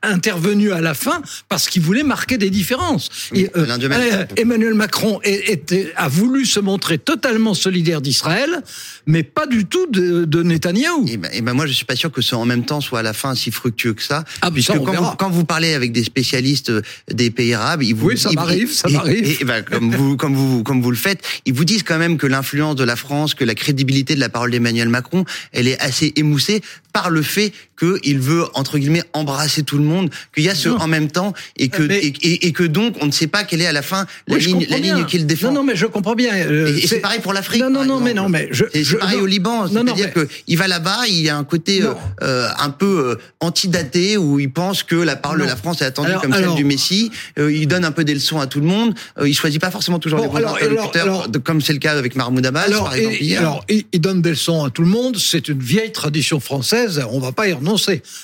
réintervenu 0.03 0.73
à 0.73 0.81
la 0.81 0.95
fin 0.95 1.23
parce 1.49 1.69
qu'il 1.69 1.83
voulait 1.83 2.03
marquer 2.03 2.39
des 2.39 2.51
différences. 2.51 3.09
Oui, 3.33 3.41
Et, 3.43 3.51
euh, 3.57 3.67
euh, 3.67 4.25
Emmanuel 4.37 4.75
Macron 4.75 5.21
est- 5.23 5.93
a 5.97 6.09
voulu 6.09 6.45
se 6.47 6.61
montrer 6.61 6.99
totalement 6.99 7.55
solidaire 7.55 8.01
d'Israël, 8.01 8.63
mais 9.07 9.23
pas 9.23 9.47
du 9.47 9.65
tout 9.67 9.87
de, 9.91 10.25
de 10.25 10.43
Netanyahou. 10.43 11.07
Et 11.09 11.17
ben, 11.17 11.31
et 11.33 11.41
ben 11.41 11.53
moi, 11.53 11.67
je 11.67 11.73
suis 11.73 11.85
pas 11.85 11.97
sûr 11.97 12.11
que 12.13 12.23
ce 12.23 12.35
en 12.35 12.45
même 12.45 12.65
temps 12.65 12.81
soit 12.81 13.01
à 13.01 13.03
la 13.03 13.13
fin 13.13 13.35
si 13.35 13.51
fructueux 13.51 13.95
que 13.95 14.03
ça. 14.03 14.25
Ah, 14.43 14.47
mais 14.49 14.55
puisque 14.55 14.73
ça, 14.73 14.79
quand, 14.79 14.93
vous, 14.93 15.17
quand 15.17 15.31
vous 15.31 15.45
parlez 15.45 15.75
avec 15.75 15.93
des 15.93 16.05
spécialistes 16.05 16.71
euh, 16.71 16.83
des 17.11 17.31
pays 17.31 17.55
arabes, 17.55 17.83
ils 17.83 17.95
vous 17.95 18.07
Oui, 18.09 18.19
ça 18.19 18.31
m'arrive, 18.33 18.73
ça 18.73 18.89
m'arrive. 18.89 19.45
Ben, 19.45 19.63
comme 19.63 19.95
vous, 19.95 20.17
comme 20.17 20.35
vous, 20.35 20.63
comme 20.63 20.83
vous 20.83 20.91
le 20.91 20.97
faites, 20.97 21.21
ils 21.45 21.55
vous 21.55 21.65
disent 21.65 21.83
quand 21.83 21.99
même 21.99 22.17
que 22.19 22.27
l'influence 22.27 22.77
de 22.77 22.85
la 22.85 22.97
France, 22.97 23.35
que 23.35 23.45
la 23.45 23.55
crédibilité 23.55 24.15
de 24.15 24.21
la 24.21 24.29
parole 24.29 24.51
d'Emmanuel 24.51 24.89
Macron, 24.89 25.25
elle 25.53 25.69
est 25.69 25.79
assez 25.81 26.13
émoussée 26.17 26.61
par 26.93 27.11
le 27.11 27.23
fait 27.23 27.53
qu'il 27.79 28.19
veut 28.19 28.45
entre 28.55 28.79
guillemets 28.79 29.03
embrasser 29.13 29.63
tout 29.63 29.79
le 29.79 29.85
monde, 29.85 30.11
qu'il 30.35 30.45
y 30.45 30.49
a 30.49 30.55
ce 30.55 30.69
Non. 30.71 30.77
en 30.79 30.87
même 30.87 31.11
temps 31.11 31.33
et 31.57 31.69
que 31.69 31.83
Mais- 31.83 31.99
et, 31.99 32.13
et- 32.23 32.47
et 32.47 32.53
que 32.53 32.63
donc 32.65 32.97
on 33.01 33.07
ne 33.07 33.11
sait 33.13 33.27
pas 33.27 33.45
quelle 33.45 33.61
est 33.63 33.67
à 33.67 33.73
la 33.73 33.83
fin 33.83 34.07
la 34.27 34.37
Oui, 34.37 34.43
ligne 34.45 34.67
la 34.69 34.79
ligne 34.79 35.05
qu'il 35.07 35.27
défend. 35.27 35.49
Non, 35.49 35.55
non, 35.61 35.65
mais 35.65 35.77
je 35.77 35.87
comprends 35.87 36.15
bien. 36.15 36.35
euh, 36.35 36.75
Et- 36.77 36.87
c'est 36.87 37.01
pareil 37.01 37.21
pour 37.21 37.33
l'Afrique, 37.33 37.63
Non, 37.63 37.71
non, 37.71 37.85
non, 37.85 38.01
mais 38.01 38.15
non, 38.15 38.29
mais 38.29 38.49
je. 38.51 38.65
C'est 38.73 38.97
pareil 38.99 39.19
non. 39.19 39.23
au 39.25 39.27
Liban, 39.27 39.69
c'est-à-dire 39.69 39.95
mais- 40.15 40.25
que 40.25 40.29
il 40.47 40.57
va 40.59 40.69
là-bas, 40.69 41.01
il 41.09 41.21
y 41.21 41.29
a 41.29 41.37
un 41.37 41.45
côté 41.45 41.83
euh, 41.83 41.93
euh, 42.23 42.49
un 42.59 42.71
peu 42.71 43.11
euh, 43.11 43.17
antidaté 43.41 44.17
où 44.17 44.39
il 44.41 44.51
pense 44.53 44.83
que 44.83 44.97
la 44.97 45.17
parole 45.17 45.41
de 45.41 45.45
la 45.45 45.57
France 45.57 45.81
est 45.83 45.85
attendue 45.85 46.11
Alors- 46.11 46.23
comme 46.23 46.35
celle 46.35 46.55
du 46.55 46.65
Messie. 46.65 47.11
Euh, 47.39 47.53
il 47.53 47.67
donne 47.69 47.85
un 47.85 47.93
peu 47.93 48.05
des 48.05 48.15
leçons 48.15 48.41
à 48.41 48.47
tout 48.47 48.61
le 48.61 48.67
monde. 48.67 48.95
Euh, 49.19 49.29
il 49.29 49.35
choisit 49.35 49.61
pas 49.61 49.71
forcément 49.71 49.99
toujours 49.99 50.19
Bon, 50.21 50.35
les 50.37 50.43
bons 50.43 50.49
interlocuteurs, 50.55 51.29
comme 51.45 51.61
c'est 51.61 51.73
le 51.73 51.79
cas 51.79 51.93
avec 51.93 52.17
Mahmoud 52.17 52.45
Abbas, 52.45 52.69
par 52.71 52.95
exemple 52.95 53.17
alors, 53.37 53.65
il, 53.69 54.01
donne 54.01 54.23
des 54.23 54.31
leçons 54.31 54.65
à 54.65 54.71
tout 54.71 54.83
le 54.83 54.89
monde. 54.89 55.17
C'est 55.19 55.49
une 55.49 55.59
vieille 55.61 55.93
tradition 55.93 56.41
française. 56.41 57.03
On 57.11 57.19
va 57.21 57.33
pas 57.33 57.49
y 57.49 57.53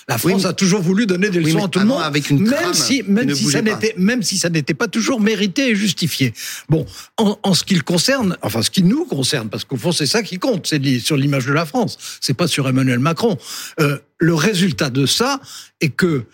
La 0.09 0.19
France 0.19 0.45
a 0.45 0.53
toujours 0.53 0.81
voulu 0.81 1.07
donner 1.07 1.31
des 1.31 1.41
leçons 1.41 1.65
à 1.65 1.69
tout 1.69 1.79
le 1.79 1.87
monde, 1.87 2.03
avec 2.03 2.31
une 2.31 2.49
même 2.49 2.75
si, 2.75 3.03
même 3.07 3.35
si 3.35 3.51
ça 3.51 3.63
n'était, 3.63 3.95
même 3.97 4.23
si 4.23 4.39
ça 4.39 4.49
n'était 4.49 4.75
pas 4.75 4.89
toujours 4.89 5.21
mérité 5.21 5.71
et 5.71 5.75
justifié. 5.75 6.33
Bon, 6.69 6.87
en, 7.17 7.39
en 7.43 7.55
ce 7.55 7.65
qui 7.65 7.75
le 7.75 7.83
concerne, 7.83 8.37
enfin 8.43 8.63
ce 8.63 8.71
qui 8.71 8.83
nous 8.83 9.05
concerne, 9.05 9.49
parce 9.49 9.65
qu'au 9.65 9.77
fond 9.77 9.93
c'est 9.93 10.07
ça 10.07 10.23
qui 10.23 10.39
compte, 10.39 10.67
c'est 10.67 10.83
sur 10.99 11.17
l'image 11.17 11.47
de 11.47 11.53
la 11.53 11.67
France. 11.67 11.99
C'est 12.21 12.35
pas 12.35 12.47
sur 12.47 12.69
Emmanuel 12.69 12.99
Macron. 12.99 13.37
Euh, 13.81 13.99
le 14.19 14.35
résultat 14.35 14.91
de 14.91 15.07
ça 15.07 15.41
est 15.81 15.89
que 15.89 16.25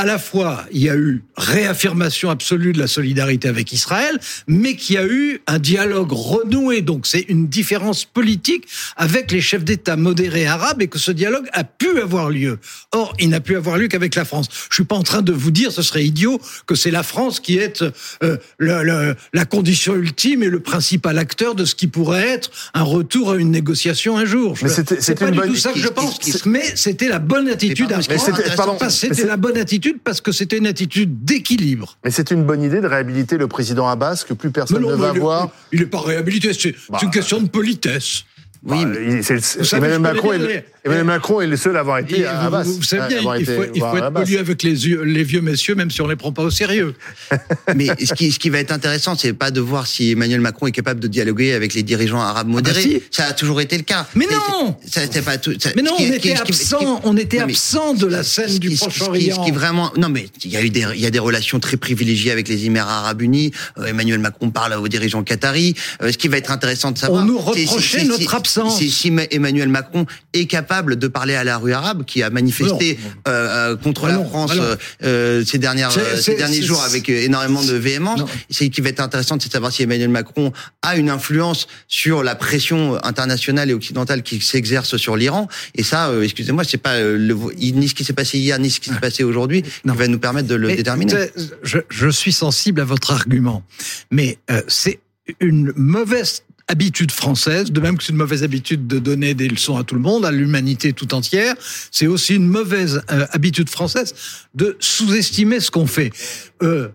à 0.00 0.06
la 0.06 0.18
fois, 0.18 0.64
il 0.72 0.80
y 0.82 0.88
a 0.88 0.96
eu 0.96 1.22
réaffirmation 1.36 2.30
absolue 2.30 2.72
de 2.72 2.78
la 2.78 2.86
solidarité 2.86 3.48
avec 3.48 3.70
Israël, 3.72 4.18
mais 4.48 4.74
qu'il 4.74 4.94
y 4.94 4.98
a 4.98 5.04
eu 5.06 5.42
un 5.46 5.58
dialogue 5.58 6.10
renoué. 6.12 6.80
Donc, 6.80 7.06
c'est 7.06 7.26
une 7.28 7.48
différence 7.48 8.06
politique 8.06 8.64
avec 8.96 9.30
les 9.30 9.42
chefs 9.42 9.62
d'État 9.62 9.96
modérés 9.96 10.46
arabes 10.46 10.80
et 10.80 10.88
que 10.88 10.98
ce 10.98 11.10
dialogue 11.10 11.46
a 11.52 11.64
pu 11.64 12.00
avoir 12.00 12.30
lieu. 12.30 12.58
Or, 12.92 13.14
il 13.18 13.28
n'a 13.28 13.40
pu 13.40 13.56
avoir 13.56 13.76
lieu 13.76 13.88
qu'avec 13.88 14.14
la 14.14 14.24
France. 14.24 14.46
Je 14.70 14.74
suis 14.74 14.84
pas 14.84 14.96
en 14.96 15.02
train 15.02 15.20
de 15.20 15.32
vous 15.32 15.50
dire, 15.50 15.70
ce 15.70 15.82
serait 15.82 16.04
idiot, 16.04 16.40
que 16.66 16.74
c'est 16.74 16.90
la 16.90 17.02
France 17.02 17.38
qui 17.38 17.58
est 17.58 17.82
euh, 18.22 18.38
le- 18.56 18.82
le- 18.82 19.16
la 19.34 19.44
condition 19.44 19.94
ultime 19.96 20.42
et 20.42 20.48
le 20.48 20.60
principal 20.60 21.18
acteur 21.18 21.54
de 21.54 21.66
ce 21.66 21.74
qui 21.74 21.88
pourrait 21.88 22.26
être 22.26 22.50
un 22.72 22.84
retour 22.84 23.32
à 23.32 23.36
une 23.36 23.50
négociation 23.50 24.16
un 24.16 24.24
jour. 24.24 24.56
Je- 24.56 24.64
Mais 24.64 24.70
c'était- 24.70 24.94
c'est 24.94 25.02
c'était 25.02 25.24
pas 25.26 25.28
une 25.28 25.34
du 25.34 25.40
bonne- 25.40 25.48
tout 25.50 25.56
ça 25.56 25.72
que 25.72 25.78
je 25.78 25.88
qui- 25.88 25.92
pense. 25.94 26.18
qui- 26.18 26.32
Mais 26.48 26.64
c'était 26.74 27.08
la 27.08 27.18
bonne 27.18 27.48
attitude 27.48 27.92
à 27.92 27.96
pardon, 27.98 28.14
prendre. 28.14 28.38
c'était- 28.38 28.56
pardon, 28.56 28.78
C'était 28.88 29.26
la 29.26 29.36
bonne 29.36 29.58
attitude 29.58 29.89
parce 29.98 30.20
que 30.20 30.32
c'était 30.32 30.58
une 30.58 30.66
attitude 30.66 31.24
d'équilibre. 31.24 31.98
Mais 32.04 32.10
c'est 32.10 32.30
une 32.30 32.44
bonne 32.44 32.62
idée 32.62 32.80
de 32.80 32.86
réhabiliter 32.86 33.36
le 33.38 33.48
président 33.48 33.88
Abbas 33.88 34.24
que 34.26 34.34
plus 34.34 34.50
personne 34.50 34.82
non, 34.82 34.90
ne 34.90 34.94
va 34.96 35.10
il 35.12 35.16
est- 35.16 35.20
voir. 35.20 35.50
Il 35.72 35.80
n'est 35.80 35.86
pas 35.86 36.00
réhabilité, 36.00 36.52
c'est 36.52 36.74
Bah, 36.88 36.98
c'est 37.00 37.06
une 37.06 37.12
question 37.12 37.40
de 37.40 37.48
politesse. 37.48 38.24
Oui, 38.62 38.84
Bah, 38.84 38.90
mais- 39.06 39.22
c'est 39.22 39.72
Emmanuel, 39.76 40.00
Macron 40.00 40.32
est, 40.34 40.38
le- 40.38 40.46
les- 40.46 40.64
Emmanuel 40.84 41.04
Macron 41.06 41.40
est 41.40 41.46
le 41.46 41.56
seul 41.56 41.76
à 41.78 41.80
avoir 41.80 41.96
été 41.98 42.26
à 42.26 42.40
vous- 42.40 42.46
Abbas. 42.48 42.62
vous, 42.64 42.74
vous 42.74 42.82
savez 42.82 43.08
bien, 43.08 43.36
il 43.38 43.46
faut, 43.46 43.52
il 43.74 43.80
faut 43.80 43.96
être 43.96 44.12
poli 44.12 44.36
avec 44.36 44.62
les, 44.62 44.74
vieux 45.24 45.40
messieurs, 45.40 45.74
même 45.74 45.90
si 45.90 46.02
on 46.02 46.06
les 46.06 46.16
prend 46.16 46.30
pas 46.32 46.42
au 46.42 46.50
sérieux. 46.50 46.94
Mais 47.74 47.86
ce 48.04 48.12
qui, 48.12 48.30
ce 48.32 48.38
qui 48.38 48.50
va 48.50 48.58
être 48.58 48.70
intéressant, 48.70 49.16
c'est 49.16 49.32
pas 49.32 49.50
de 49.50 49.62
voir 49.62 49.86
si 49.86 50.10
Emmanuel 50.10 50.42
Macron 50.42 50.66
est 50.66 50.72
capable 50.72 51.00
de 51.00 51.08
dialoguer 51.08 51.54
avec 51.54 51.72
les 51.72 51.82
dirigeants 51.82 52.20
arabes 52.20 52.48
modérés. 52.48 52.82
si. 52.82 53.02
Ça 53.10 53.24
a 53.28 53.32
toujours 53.32 53.62
été 53.62 53.78
le 53.78 53.82
cas. 53.82 54.06
Mais 54.14 54.26
non 54.26 54.76
c'est- 54.84 55.06
ça, 55.06 55.06
c'est 55.10 55.22
pas 55.24 55.38
tout. 55.38 55.54
ça- 55.58 55.70
Mais 55.74 55.80
non, 55.82 55.96
qui- 55.96 56.04
on 56.04 56.12
était 56.12 56.18
qui- 56.20 56.30
absent, 56.32 57.00
on 57.04 57.16
était 57.16 57.38
absent 57.38 57.94
de 57.94 58.06
la 58.08 58.22
scène 58.22 58.58
du 58.58 58.70
Proche-Orient. 58.76 59.40
Ce 59.42 59.46
qui 59.46 59.52
vraiment, 59.52 59.90
non 59.96 60.10
mais 60.10 60.26
il 60.44 60.50
y 60.50 60.56
a 60.58 60.62
eu 60.62 60.68
des, 60.68 60.84
il 60.94 61.00
y 61.00 61.06
a 61.06 61.10
des 61.10 61.18
relations 61.18 61.60
très 61.60 61.78
privilégiées 61.78 62.30
avec 62.30 62.46
les 62.48 62.66
Émirats 62.66 62.98
Arabes 62.98 63.22
Unis. 63.22 63.52
Euh, 63.78 63.86
Emmanuel 63.86 64.18
Macron 64.18 64.50
parle 64.50 64.74
aux 64.74 64.88
dirigeants 64.88 65.22
qataris. 65.22 65.74
Euh, 66.02 66.12
ce 66.12 66.18
qui 66.18 66.28
va 66.28 66.36
être 66.36 66.50
intéressant 66.50 66.90
de 66.90 66.98
savoir, 66.98 67.22
On 67.22 67.26
nous 67.26 67.38
reprochait 67.38 68.04
notre 68.04 68.34
absence. 68.34 68.49
Si 68.70 69.10
Ma- 69.10 69.24
Emmanuel 69.30 69.68
Macron 69.68 70.06
est 70.32 70.46
capable 70.46 70.96
de 70.96 71.08
parler 71.08 71.34
à 71.34 71.44
la 71.44 71.58
rue 71.58 71.72
arabe, 71.72 72.04
qui 72.04 72.22
a 72.22 72.30
manifesté 72.30 72.98
euh, 73.28 73.72
euh, 73.72 73.76
contre 73.76 74.06
Ah 74.06 74.12
la 74.18 74.24
France 74.24 74.50
ah 74.54 74.56
non. 74.56 74.76
euh, 75.04 75.44
ces 75.44 75.58
dernières, 75.58 75.92
ces 75.92 76.34
derniers 76.36 76.62
jours 76.62 76.82
avec 76.82 77.08
énormément 77.08 77.62
de 77.62 77.74
véhémence. 77.74 78.20
C'est 78.50 78.68
qui 78.70 78.80
va 78.80 78.88
être 78.88 79.00
intéressant, 79.00 79.36
c'est 79.40 79.48
de 79.48 79.52
savoir 79.52 79.72
si 79.72 79.82
Emmanuel 79.82 80.08
Macron 80.10 80.52
a 80.82 80.96
une 80.96 81.10
influence 81.10 81.66
sur 81.88 82.22
la 82.22 82.34
pression 82.34 83.02
internationale 83.04 83.70
et 83.70 83.74
occidentale 83.74 84.22
qui 84.22 84.40
s'exerce 84.40 84.96
sur 84.96 85.16
l'Iran. 85.16 85.48
Et 85.74 85.82
ça, 85.82 86.08
euh, 86.08 86.22
excusez-moi, 86.22 86.64
c'est 86.64 86.78
pas 86.78 87.00
le, 87.00 87.36
ni 87.58 87.88
ce 87.88 87.94
qui 87.94 88.04
s'est 88.04 88.12
passé 88.12 88.38
hier, 88.38 88.58
ni 88.58 88.70
ce 88.70 88.80
qui 88.80 88.90
s'est 88.90 89.00
passé 89.00 89.24
aujourd'hui, 89.24 89.62
qui 89.62 89.70
va 89.84 90.08
nous 90.08 90.18
permettre 90.18 90.48
de 90.48 90.54
le 90.54 90.68
Mais, 90.68 90.76
déterminer. 90.76 91.14
Je, 91.62 91.78
je 91.88 92.08
suis 92.08 92.32
sensible 92.32 92.80
à 92.80 92.84
votre 92.84 93.10
argument, 93.12 93.62
mais 94.10 94.38
c'est 94.68 95.00
une 95.38 95.72
mauvaise 95.76 96.42
habitude 96.70 97.10
française, 97.12 97.72
de 97.72 97.80
même 97.80 97.96
que 97.98 98.04
c'est 98.04 98.12
une 98.12 98.18
mauvaise 98.18 98.42
habitude 98.44 98.86
de 98.86 98.98
donner 98.98 99.34
des 99.34 99.48
leçons 99.48 99.76
à 99.76 99.84
tout 99.84 99.94
le 99.96 100.00
monde, 100.00 100.24
à 100.24 100.30
l'humanité 100.30 100.92
tout 100.92 101.12
entière, 101.14 101.54
c'est 101.90 102.06
aussi 102.06 102.34
une 102.36 102.46
mauvaise 102.46 103.02
euh, 103.10 103.26
habitude 103.32 103.68
française 103.68 104.14
de 104.54 104.76
sous-estimer 104.80 105.60
ce 105.60 105.70
qu'on 105.70 105.86
fait. 105.86 106.10
Euh, 106.62 106.88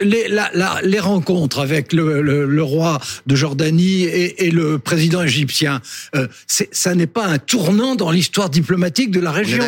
les, 0.00 0.26
la- 0.28 0.50
la- 0.54 0.80
les 0.82 0.98
rencontres 0.98 1.60
avec 1.60 1.92
le, 1.92 2.20
le- 2.20 2.46
le 2.46 2.62
roi 2.62 3.00
de 3.26 3.34
Jordanie 3.36 4.02
et, 4.02 4.46
et 4.46 4.50
le 4.50 4.78
président 4.78 5.22
égyptien, 5.22 5.80
euh, 6.16 6.26
ça 6.46 6.94
n'est 6.96 7.06
pas 7.06 7.26
un 7.26 7.38
tournant 7.38 7.94
dans 7.94 8.10
l'histoire 8.10 8.50
diplomatique 8.50 9.10
de 9.12 9.20
la 9.20 9.30
région 9.30 9.58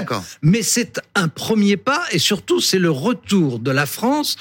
mais 0.42 0.62
c'est 0.62 1.00
un 1.14 1.28
premier 1.28 1.76
pas 1.76 2.02
et 2.10 2.18
surtout 2.18 2.60
c'est 2.60 2.80
le 2.80 2.90
retour 2.90 3.60
de 3.60 3.70
la 3.70 3.86
France 3.86 4.36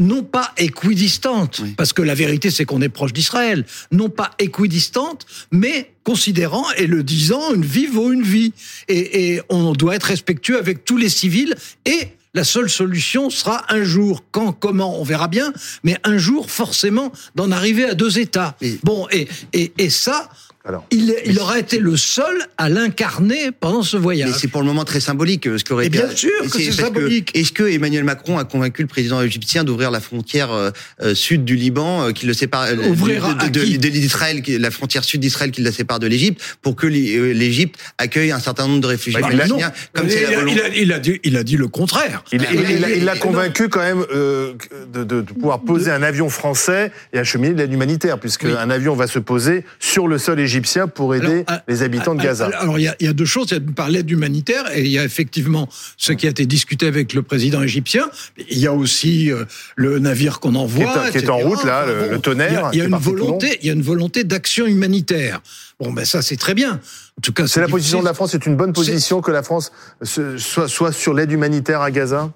non 0.00 0.24
pas 0.24 0.52
équidistante, 0.56 1.60
Oui. 1.62 1.74
parce 1.76 1.92
que 1.92 2.02
la 2.02 2.14
vérité 2.14 2.50
c'est 2.50 2.64
qu'on 2.64 2.80
est 2.82 2.88
proche 2.88 3.12
d'Israël, 3.12 3.64
non 3.92 4.08
pas 4.08 4.32
équidistante, 4.40 5.26
mais 5.52 5.92
considérant 6.02 6.64
et 6.76 6.86
le 6.88 7.04
disant, 7.04 7.54
une 7.54 7.64
vie 7.64 7.86
vaut 7.86 8.10
une 8.10 8.22
vie. 8.22 8.52
Et, 8.88 9.34
et 9.34 9.40
on 9.50 9.72
doit 9.72 9.94
être 9.94 10.04
respectueux 10.04 10.58
avec 10.58 10.84
tous 10.84 10.96
les 10.96 11.08
civils 11.08 11.54
et 11.84 12.08
la 12.32 12.44
seule 12.44 12.70
solution 12.70 13.28
sera 13.28 13.64
un 13.72 13.82
jour, 13.82 14.24
quand, 14.30 14.52
comment, 14.52 15.00
on 15.00 15.04
verra 15.04 15.26
bien, 15.28 15.52
mais 15.82 15.96
un 16.04 16.16
jour 16.16 16.50
forcément 16.50 17.10
d'en 17.34 17.50
arriver 17.50 17.84
à 17.84 17.94
deux 17.94 18.18
États. 18.20 18.56
Bon, 18.84 19.06
et, 19.10 19.26
et, 19.52 19.72
et 19.78 19.90
ça, 19.90 20.28
Alors. 20.62 20.84
il, 20.90 21.14
il 21.24 21.38
aura 21.38 21.58
été 21.58 21.78
le 21.78 21.96
seul 21.96 22.36
à 22.58 22.68
l'incarner 22.68 23.50
pendant 23.50 23.82
ce 23.82 23.96
voyage. 23.96 24.28
Mais 24.30 24.36
c'est 24.38 24.48
pour 24.48 24.60
le 24.60 24.66
moment 24.66 24.84
très 24.84 25.00
symbolique. 25.00 25.46
euh, 25.46 25.56
Ce 25.56 25.64
qu'aurait 25.64 25.84
Et 25.84 25.88
été- 25.88 25.98
bien 25.98 26.14
sûr 26.14 26.30
que 26.42 26.48
c'est 26.50 26.70
symbolique. 26.70 27.30
Est-ce 27.34 27.50
que 27.52 27.62
Emmanuel 27.62 28.04
Macron 28.04 28.36
a 28.36 28.44
convaincu 28.44 28.82
le 28.82 28.88
président 28.88 29.22
égyptien 29.22 29.64
d'ouvrir 29.64 29.90
la 29.90 30.00
frontière 30.00 30.52
euh, 30.52 30.70
euh, 31.02 31.14
sud 31.14 31.46
du 31.46 31.56
Liban, 31.56 32.02
euh, 32.08 32.12
qui 32.12 32.26
le 32.26 32.34
sépare 32.34 32.64
euh, 32.64 32.88
Ouvrir 32.90 33.34
de, 33.36 33.44
à 33.44 33.48
de- 33.48 33.60
qui 33.64 33.78
de- 33.78 33.88
de 33.88 33.92
l'Israël, 33.92 34.42
qui- 34.42 34.58
la 34.58 34.70
frontière 34.70 35.02
sud 35.02 35.20
d'Israël 35.22 35.50
qui 35.50 35.62
la 35.62 35.72
sépare 35.72 35.98
de 35.98 36.06
l'Égypte, 36.06 36.42
pour 36.60 36.76
que 36.76 36.86
l'É- 36.86 37.32
l'Égypte 37.32 37.76
accueille 37.96 38.30
un 38.30 38.38
certain 38.40 38.68
nombre 38.68 38.82
de 38.82 38.86
réfugiés 38.86 39.18
Bah, 39.18 39.28
il 39.32 39.36
a- 39.36 39.44
palestiniens, 39.44 39.72
comme 39.94 40.06
il, 40.08 40.12
c'est 40.12 40.22
la 40.24 40.28
a, 40.28 40.40
volonté. 40.40 40.60
il, 40.60 40.60
a, 40.62 40.76
il 40.76 40.92
a 40.92 40.98
dit, 40.98 41.20
il 41.24 41.36
a 41.38 41.42
dit 41.42 41.56
le 41.56 41.68
contraire. 41.68 42.22
Il, 42.32 42.42
il- 42.52 42.60
il 42.76 42.84
a- 42.84 42.90
il 42.90 43.08
a 43.08 43.16
Et- 43.16 43.18
convaincu 43.18 43.70
quand 43.70 43.80
même 43.80 44.04
euh, 44.12 44.52
de, 44.92 45.04
de- 45.04 45.22
de 45.22 45.32
pouvoir 45.32 45.60
poser 45.62 45.90
un 45.90 46.02
avion 46.02 46.28
français 46.28 46.92
et 47.14 47.18
acheminer 47.18 47.54
de 47.54 47.58
l'aide 47.60 47.72
humanitaire, 47.72 48.20
puisque 48.20 48.42
Oui. 48.44 48.52
un 48.58 48.68
avion 48.68 48.94
va 48.94 49.06
se 49.06 49.18
poser 49.18 49.64
sur 49.78 50.06
le 50.06 50.18
sol 50.18 50.38
égyptien 50.38 50.49
pour 50.94 51.14
aider 51.14 51.44
Alors, 51.46 51.62
les 51.68 51.82
habitants 51.82 52.14
de 52.14 52.22
Gaza. 52.22 52.46
Alors, 52.58 52.78
il 52.78 52.82
y 52.82 52.88
a, 52.88 52.96
il 53.00 53.06
y 53.06 53.08
a 53.08 53.12
deux 53.12 53.24
choses. 53.24 53.48
Il 53.50 53.54
y 53.54 53.56
a 53.56 53.72
par 53.74 53.88
l'aide 53.88 54.10
humanitaire 54.10 54.64
et 54.74 54.80
il 54.82 54.90
y 54.90 54.98
a 54.98 55.04
effectivement 55.04 55.68
ce 55.96 56.12
qui 56.12 56.26
a 56.26 56.30
été 56.30 56.46
discuté 56.46 56.86
avec 56.86 57.12
le 57.14 57.22
président 57.22 57.62
égyptien. 57.62 58.10
Il 58.50 58.58
y 58.58 58.66
a 58.66 58.72
aussi 58.72 59.30
euh, 59.30 59.44
le 59.76 59.98
navire 59.98 60.40
qu'on 60.40 60.54
envoie. 60.54 60.92
Qui 61.10 61.18
est- 61.18 61.20
qui 61.20 61.26
est 61.26 61.30
en 61.30 61.38
route, 61.38 61.64
là, 61.64 61.86
le- 61.86 62.10
le 62.10 62.18
tonnerre, 62.18 62.70
Il 62.72 62.78
y 62.78 62.80
a, 62.82 62.84
y 62.84 62.88
une 62.88 62.96
volonté, 62.96 63.58
il 63.60 63.66
y 63.66 63.70
a 63.70 63.74
une 63.74 63.82
volonté 63.82 64.24
d'action 64.24 64.66
humanitaire. 64.66 65.40
Bon, 65.78 65.92
ben 65.92 66.04
ça, 66.04 66.22
c'est 66.22 66.36
très 66.36 66.54
bien. 66.54 66.80
En 67.18 67.20
tout 67.22 67.32
cas, 67.32 67.46
C'est 67.46 67.60
la 67.60 67.68
position 67.68 68.00
de 68.00 68.04
la 68.04 68.14
France, 68.14 68.30
c'est 68.32 68.46
une 68.46 68.56
bonne 68.56 68.72
position 68.72 69.20
que 69.20 69.30
la 69.30 69.42
France 69.42 69.72
soit, 70.02 70.68
soit 70.68 70.92
sur 70.92 71.14
l'aide 71.14 71.32
humanitaire 71.32 71.80
à 71.80 71.90
Gaza? 71.90 72.32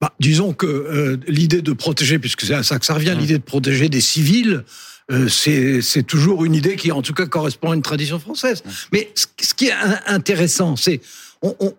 Bah, 0.00 0.12
disons 0.20 0.52
que 0.52 0.66
euh, 0.66 1.16
l'idée 1.28 1.62
de 1.62 1.72
protéger, 1.72 2.18
puisque 2.18 2.42
c'est 2.42 2.54
à 2.54 2.62
ça 2.62 2.78
que 2.78 2.84
ça 2.86 2.94
revient, 2.94 3.14
l'idée 3.18 3.38
de 3.38 3.42
protéger 3.44 3.88
des 3.88 4.00
civils, 4.00 4.64
euh, 5.10 5.28
c'est 5.28 6.02
toujours 6.02 6.44
une 6.44 6.54
idée 6.54 6.76
qui, 6.76 6.90
en 6.92 7.02
tout 7.02 7.12
cas, 7.14 7.26
correspond 7.26 7.70
à 7.72 7.74
une 7.74 7.82
tradition 7.82 8.18
française. 8.18 8.62
Mais 8.92 9.10
ce, 9.14 9.26
ce 9.40 9.54
qui 9.54 9.66
est 9.66 9.72
in- 9.72 10.00
intéressant, 10.06 10.76
c'est 10.76 11.00
on, 11.42 11.54
on- 11.60 11.74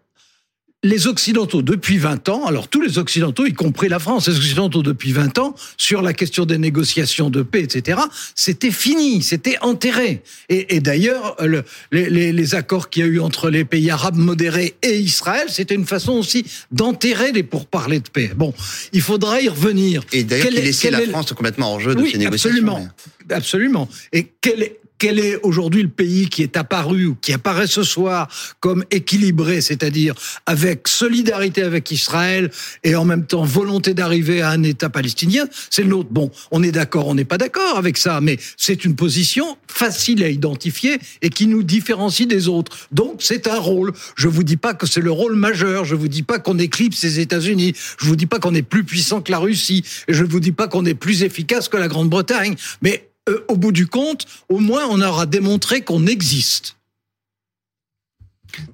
les 0.86 1.08
Occidentaux, 1.08 1.64
depuis 1.64 1.98
20 1.98 2.30
ans, 2.30 2.46
alors 2.46 2.68
tous 2.68 2.80
les 2.82 3.00
Occidentaux, 3.00 3.46
y 3.48 3.54
compris 3.54 3.90
la 3.90 3.98
France, 3.98 4.28
les 4.28 4.38
Occidentaux 4.38 4.84
depuis 4.84 5.12
20 5.14 5.40
ans, 5.40 5.56
sur 5.78 6.04
la 6.04 6.14
question 6.14 6.46
des 6.46 6.60
négociations 6.60 7.32
de 7.32 7.42
paix, 7.42 7.62
etc., 7.64 8.00
c'était 8.36 8.70
fini, 8.70 9.24
c'était 9.24 9.58
enterré. 9.62 10.22
Et, 10.50 10.76
et 10.76 10.80
d'ailleurs, 10.82 11.36
le- 11.44 11.64
les, 11.92 12.54
accords 12.56 12.90
qu'il 12.92 13.04
y 13.04 13.08
a 13.08 13.10
eu 13.10 13.20
entre 13.20 13.50
les 13.50 13.66
pays 13.66 13.90
arabes 13.90 14.16
modérés 14.18 14.76
et 14.84 15.00
Israël, 15.00 15.48
c'était 15.50 15.74
une 15.76 15.88
façon 15.88 16.12
aussi 16.14 16.46
d'enterrer 16.72 17.32
les 17.32 17.42
pourparlers 17.44 18.00
de 18.00 18.10
paix. 18.10 18.32
Bon, 18.36 18.54
il 18.94 19.02
faudra 19.02 19.42
y 19.42 19.50
revenir. 19.50 20.04
Et 20.14 20.24
d'ailleurs, 20.24 20.50
qui 20.50 20.54
laissait 20.54 20.92
la 20.92 21.02
est- 21.02 21.08
France 21.08 21.34
complètement 21.34 21.74
hors 21.74 21.80
jeu 21.80 21.96
de 21.96 22.02
oui, 22.04 22.12
ces 22.12 22.20
négociations. 22.20 22.50
absolument, 22.52 22.88
absolument. 23.32 23.90
Et 24.14 24.28
quel 24.40 24.62
est, 24.62 24.80
quel 25.06 25.20
est 25.20 25.40
aujourd'hui 25.44 25.84
le 25.84 25.90
pays 25.90 26.30
qui 26.30 26.42
est 26.42 26.58
apparu 26.58 27.06
ou 27.06 27.16
qui 27.22 27.32
apparaît 27.32 27.68
ce 27.68 27.84
soir 27.84 28.28
comme 28.60 28.84
équilibré, 28.90 29.62
c'est-à-dire 29.62 30.16
avec 30.48 30.88
solidarité 30.88 31.62
avec 31.62 31.92
Israël 31.92 32.50
et 32.84 32.96
en 32.96 33.06
même 33.06 33.28
temps 33.28 33.44
volonté 33.44 33.94
d'arriver 33.94 34.42
à 34.42 34.50
un 34.50 34.64
État 34.64 34.90
palestinien, 34.90 35.46
c'est 35.70 35.84
le 35.84 35.90
nôtre. 35.90 36.10
Bon, 36.10 36.32
on 36.50 36.64
est 36.64 36.72
d'accord, 36.72 37.06
on 37.06 37.14
n'est 37.14 37.24
pas 37.24 37.38
d'accord 37.38 37.78
avec 37.78 38.00
ça, 38.00 38.20
mais 38.20 38.40
c'est 38.58 38.84
une 38.84 38.96
position 38.96 39.60
facile 39.68 40.24
à 40.24 40.30
identifier 40.30 40.98
et 41.22 41.30
qui 41.30 41.46
nous 41.46 41.62
différencie 41.62 42.28
des 42.28 42.48
autres. 42.48 42.76
Donc 42.92 43.18
c'est 43.20 43.48
un 43.48 43.60
rôle. 43.60 43.94
Je 44.16 44.28
vous 44.28 44.44
dis 44.44 44.58
pas 44.58 44.74
que 44.74 44.88
c'est 44.88 45.02
le 45.02 45.12
rôle 45.12 45.36
majeur. 45.36 45.86
Je 45.86 45.94
vous 45.94 46.08
dis 46.08 46.24
pas 46.24 46.40
qu'on 46.40 46.58
éclipse 46.58 47.04
les 47.04 47.20
États-Unis. 47.20 47.76
Je 48.00 48.08
vous 48.08 48.16
dis 48.16 48.26
pas 48.26 48.40
qu'on 48.40 48.56
est 48.56 48.64
plus 48.64 48.84
puissant 48.84 49.22
que 49.22 49.32
la 49.32 49.38
Russie. 49.38 49.84
Et 50.08 50.16
je 50.16 50.24
vous 50.24 50.40
dis 50.40 50.52
pas 50.52 50.68
qu'on 50.68 50.84
est 50.84 50.96
plus 50.96 51.22
efficace 51.22 51.70
que 51.70 51.78
la 51.78 51.88
Grande-Bretagne. 51.88 52.56
Mais 52.82 53.08
euh, 53.30 53.46
au 53.48 53.58
bout 53.58 53.72
du 53.72 53.88
compte, 53.88 54.26
au 54.50 54.60
moins 54.60 54.86
on 54.90 55.02
aura 55.02 55.26
démontré 55.26 55.82
qu'on 55.82 56.06
existe. 56.06 56.76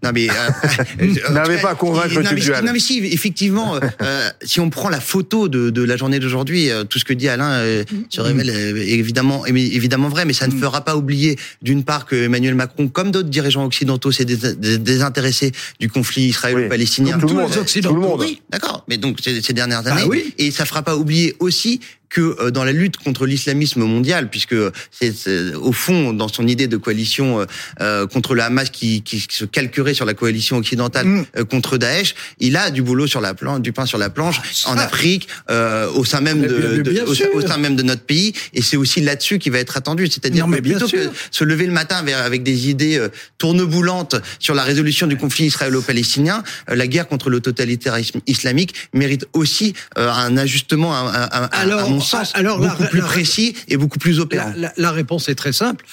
Non 0.04 0.12
mais 0.14 0.28
euh, 0.30 1.14
n'avez 1.32 1.58
pas 1.58 1.76
convaincre 1.76 2.22
non, 2.22 2.30
mais, 2.34 2.62
non 2.62 2.74
mais 2.74 2.80
si 2.80 3.00
effectivement, 3.06 3.80
euh, 4.02 4.30
si 4.44 4.60
on 4.60 4.70
prend 4.70 4.90
la 4.90 5.00
photo 5.00 5.48
de, 5.48 5.70
de 5.70 5.84
la 5.84 5.98
journée 5.98 6.20
d'aujourd'hui, 6.20 6.70
euh, 6.70 6.84
tout 6.84 7.00
ce 7.00 7.06
que 7.06 7.14
dit 7.14 7.30
Alain 7.30 7.52
euh, 7.54 7.84
se 8.10 8.22
révèle 8.22 8.50
évidemment 8.50 9.46
évidemment 9.46 10.10
vrai, 10.10 10.26
mais 10.26 10.34
ça 10.34 10.48
ne 10.48 10.54
mm. 10.54 10.60
fera 10.60 10.82
pas 10.82 10.96
oublier 10.96 11.38
d'une 11.62 11.84
part 11.84 12.06
que 12.06 12.16
Emmanuel 12.16 12.56
Macron, 12.56 12.88
comme 12.88 13.12
d'autres 13.12 13.30
dirigeants 13.30 13.66
occidentaux, 13.66 14.12
s'est 14.12 14.26
désintéressé 14.26 15.52
du 15.80 15.90
conflit 15.90 16.24
israélo-palestinien. 16.24 17.18
Tout, 17.18 17.28
le 17.28 17.34
monde, 18.00 18.20
Oui, 18.20 18.42
d'accord. 18.50 18.84
Mais 18.88 18.98
donc 18.98 19.18
ces, 19.24 19.42
ces 19.42 19.54
dernières 19.54 19.84
bah 19.84 19.94
années, 19.94 20.06
oui. 20.06 20.34
et 20.38 20.52
ça 20.52 20.66
fera 20.66 20.82
pas 20.84 20.96
oublier 20.96 21.36
aussi 21.40 21.80
que 22.12 22.36
euh, 22.40 22.52
dans 22.52 22.64
la 22.64 22.74
lutte 22.74 22.98
contre 22.98 23.26
l'islamisme 23.26 23.84
mondial, 23.84 24.30
puisque 24.30 24.56
c'est 24.92 25.56
au 25.56 25.72
fond 25.72 26.14
dans 26.14 26.28
son 26.28 26.46
idée 26.46 26.68
de 26.68 26.78
coalition 26.78 27.40
euh, 27.40 27.46
euh, 27.80 28.06
contre 28.06 28.36
le 28.36 28.44
Hamas 28.44 28.70
qui, 28.70 29.02
qui, 29.02 29.26
se 29.30 29.46
calquerait 29.46 29.94
sur 29.94 30.06
la 30.06 30.14
coalition 30.14 30.58
occidentale 30.58 31.08
mm. 31.08 31.26
contre 31.50 31.78
Daesh, 31.78 32.14
il 32.40 32.58
a 32.58 32.70
du 32.70 32.82
boulot 32.82 33.08
sur 33.08 33.22
la 33.22 33.34
planche, 33.34 33.62
du 33.62 33.72
pain 33.72 33.86
sur 33.86 33.98
la 33.98 34.10
planche 34.10 34.42
ah, 34.66 34.72
en 34.72 34.78
Afrique, 34.78 35.30
au 35.96 36.04
sein 36.04 36.20
même 36.20 36.42
de, 36.42 36.82
de 36.82 37.02
au, 37.02 37.42
sein 37.42 37.58
même 37.58 37.78
de 37.78 37.84
notre 37.84 38.04
pays, 38.04 38.34
et 38.54 38.62
c'est 38.62 38.76
aussi 38.76 39.00
là-dessus 39.00 39.40
qu'il 39.40 39.54
va 39.54 39.60
être 39.60 39.78
attendu, 39.78 40.08
c'est-à-dire 40.08 40.48
plutôt 40.48 40.88
que 40.88 41.10
se 41.32 41.44
lever 41.46 41.66
le 41.66 41.72
matin 41.72 42.04
avec 42.06 42.44
des 42.44 42.70
idées 42.70 43.08
tourneboulantes 43.38 44.16
sur 44.40 44.54
la 44.54 44.64
résolution 44.64 45.08
du 45.08 45.16
conflit 45.16 45.46
israélo-palestinien, 45.46 46.44
la 46.68 46.88
guerre 46.88 47.08
contre 47.08 47.30
le 47.30 47.40
totalitarisme 47.40 48.20
islamique 48.28 48.76
mérite 48.94 49.26
aussi 49.32 49.74
un 49.96 50.36
ajustement, 50.36 50.96
un, 50.96 51.08
un, 51.08 51.50
Alors, 51.52 52.01
sens 52.02 52.32
alors, 52.36 52.60
beaucoup 52.60 52.86
plus 52.86 53.02
précis 53.02 53.56
et 53.68 53.78
beaucoup 53.78 54.00
plus 54.00 54.20
opérant. 54.20 54.54
La, 54.56 54.74
la, 54.76 54.92
réponse 54.92 55.30
est 55.30 55.36
très 55.36 55.54
simple. 55.54 55.86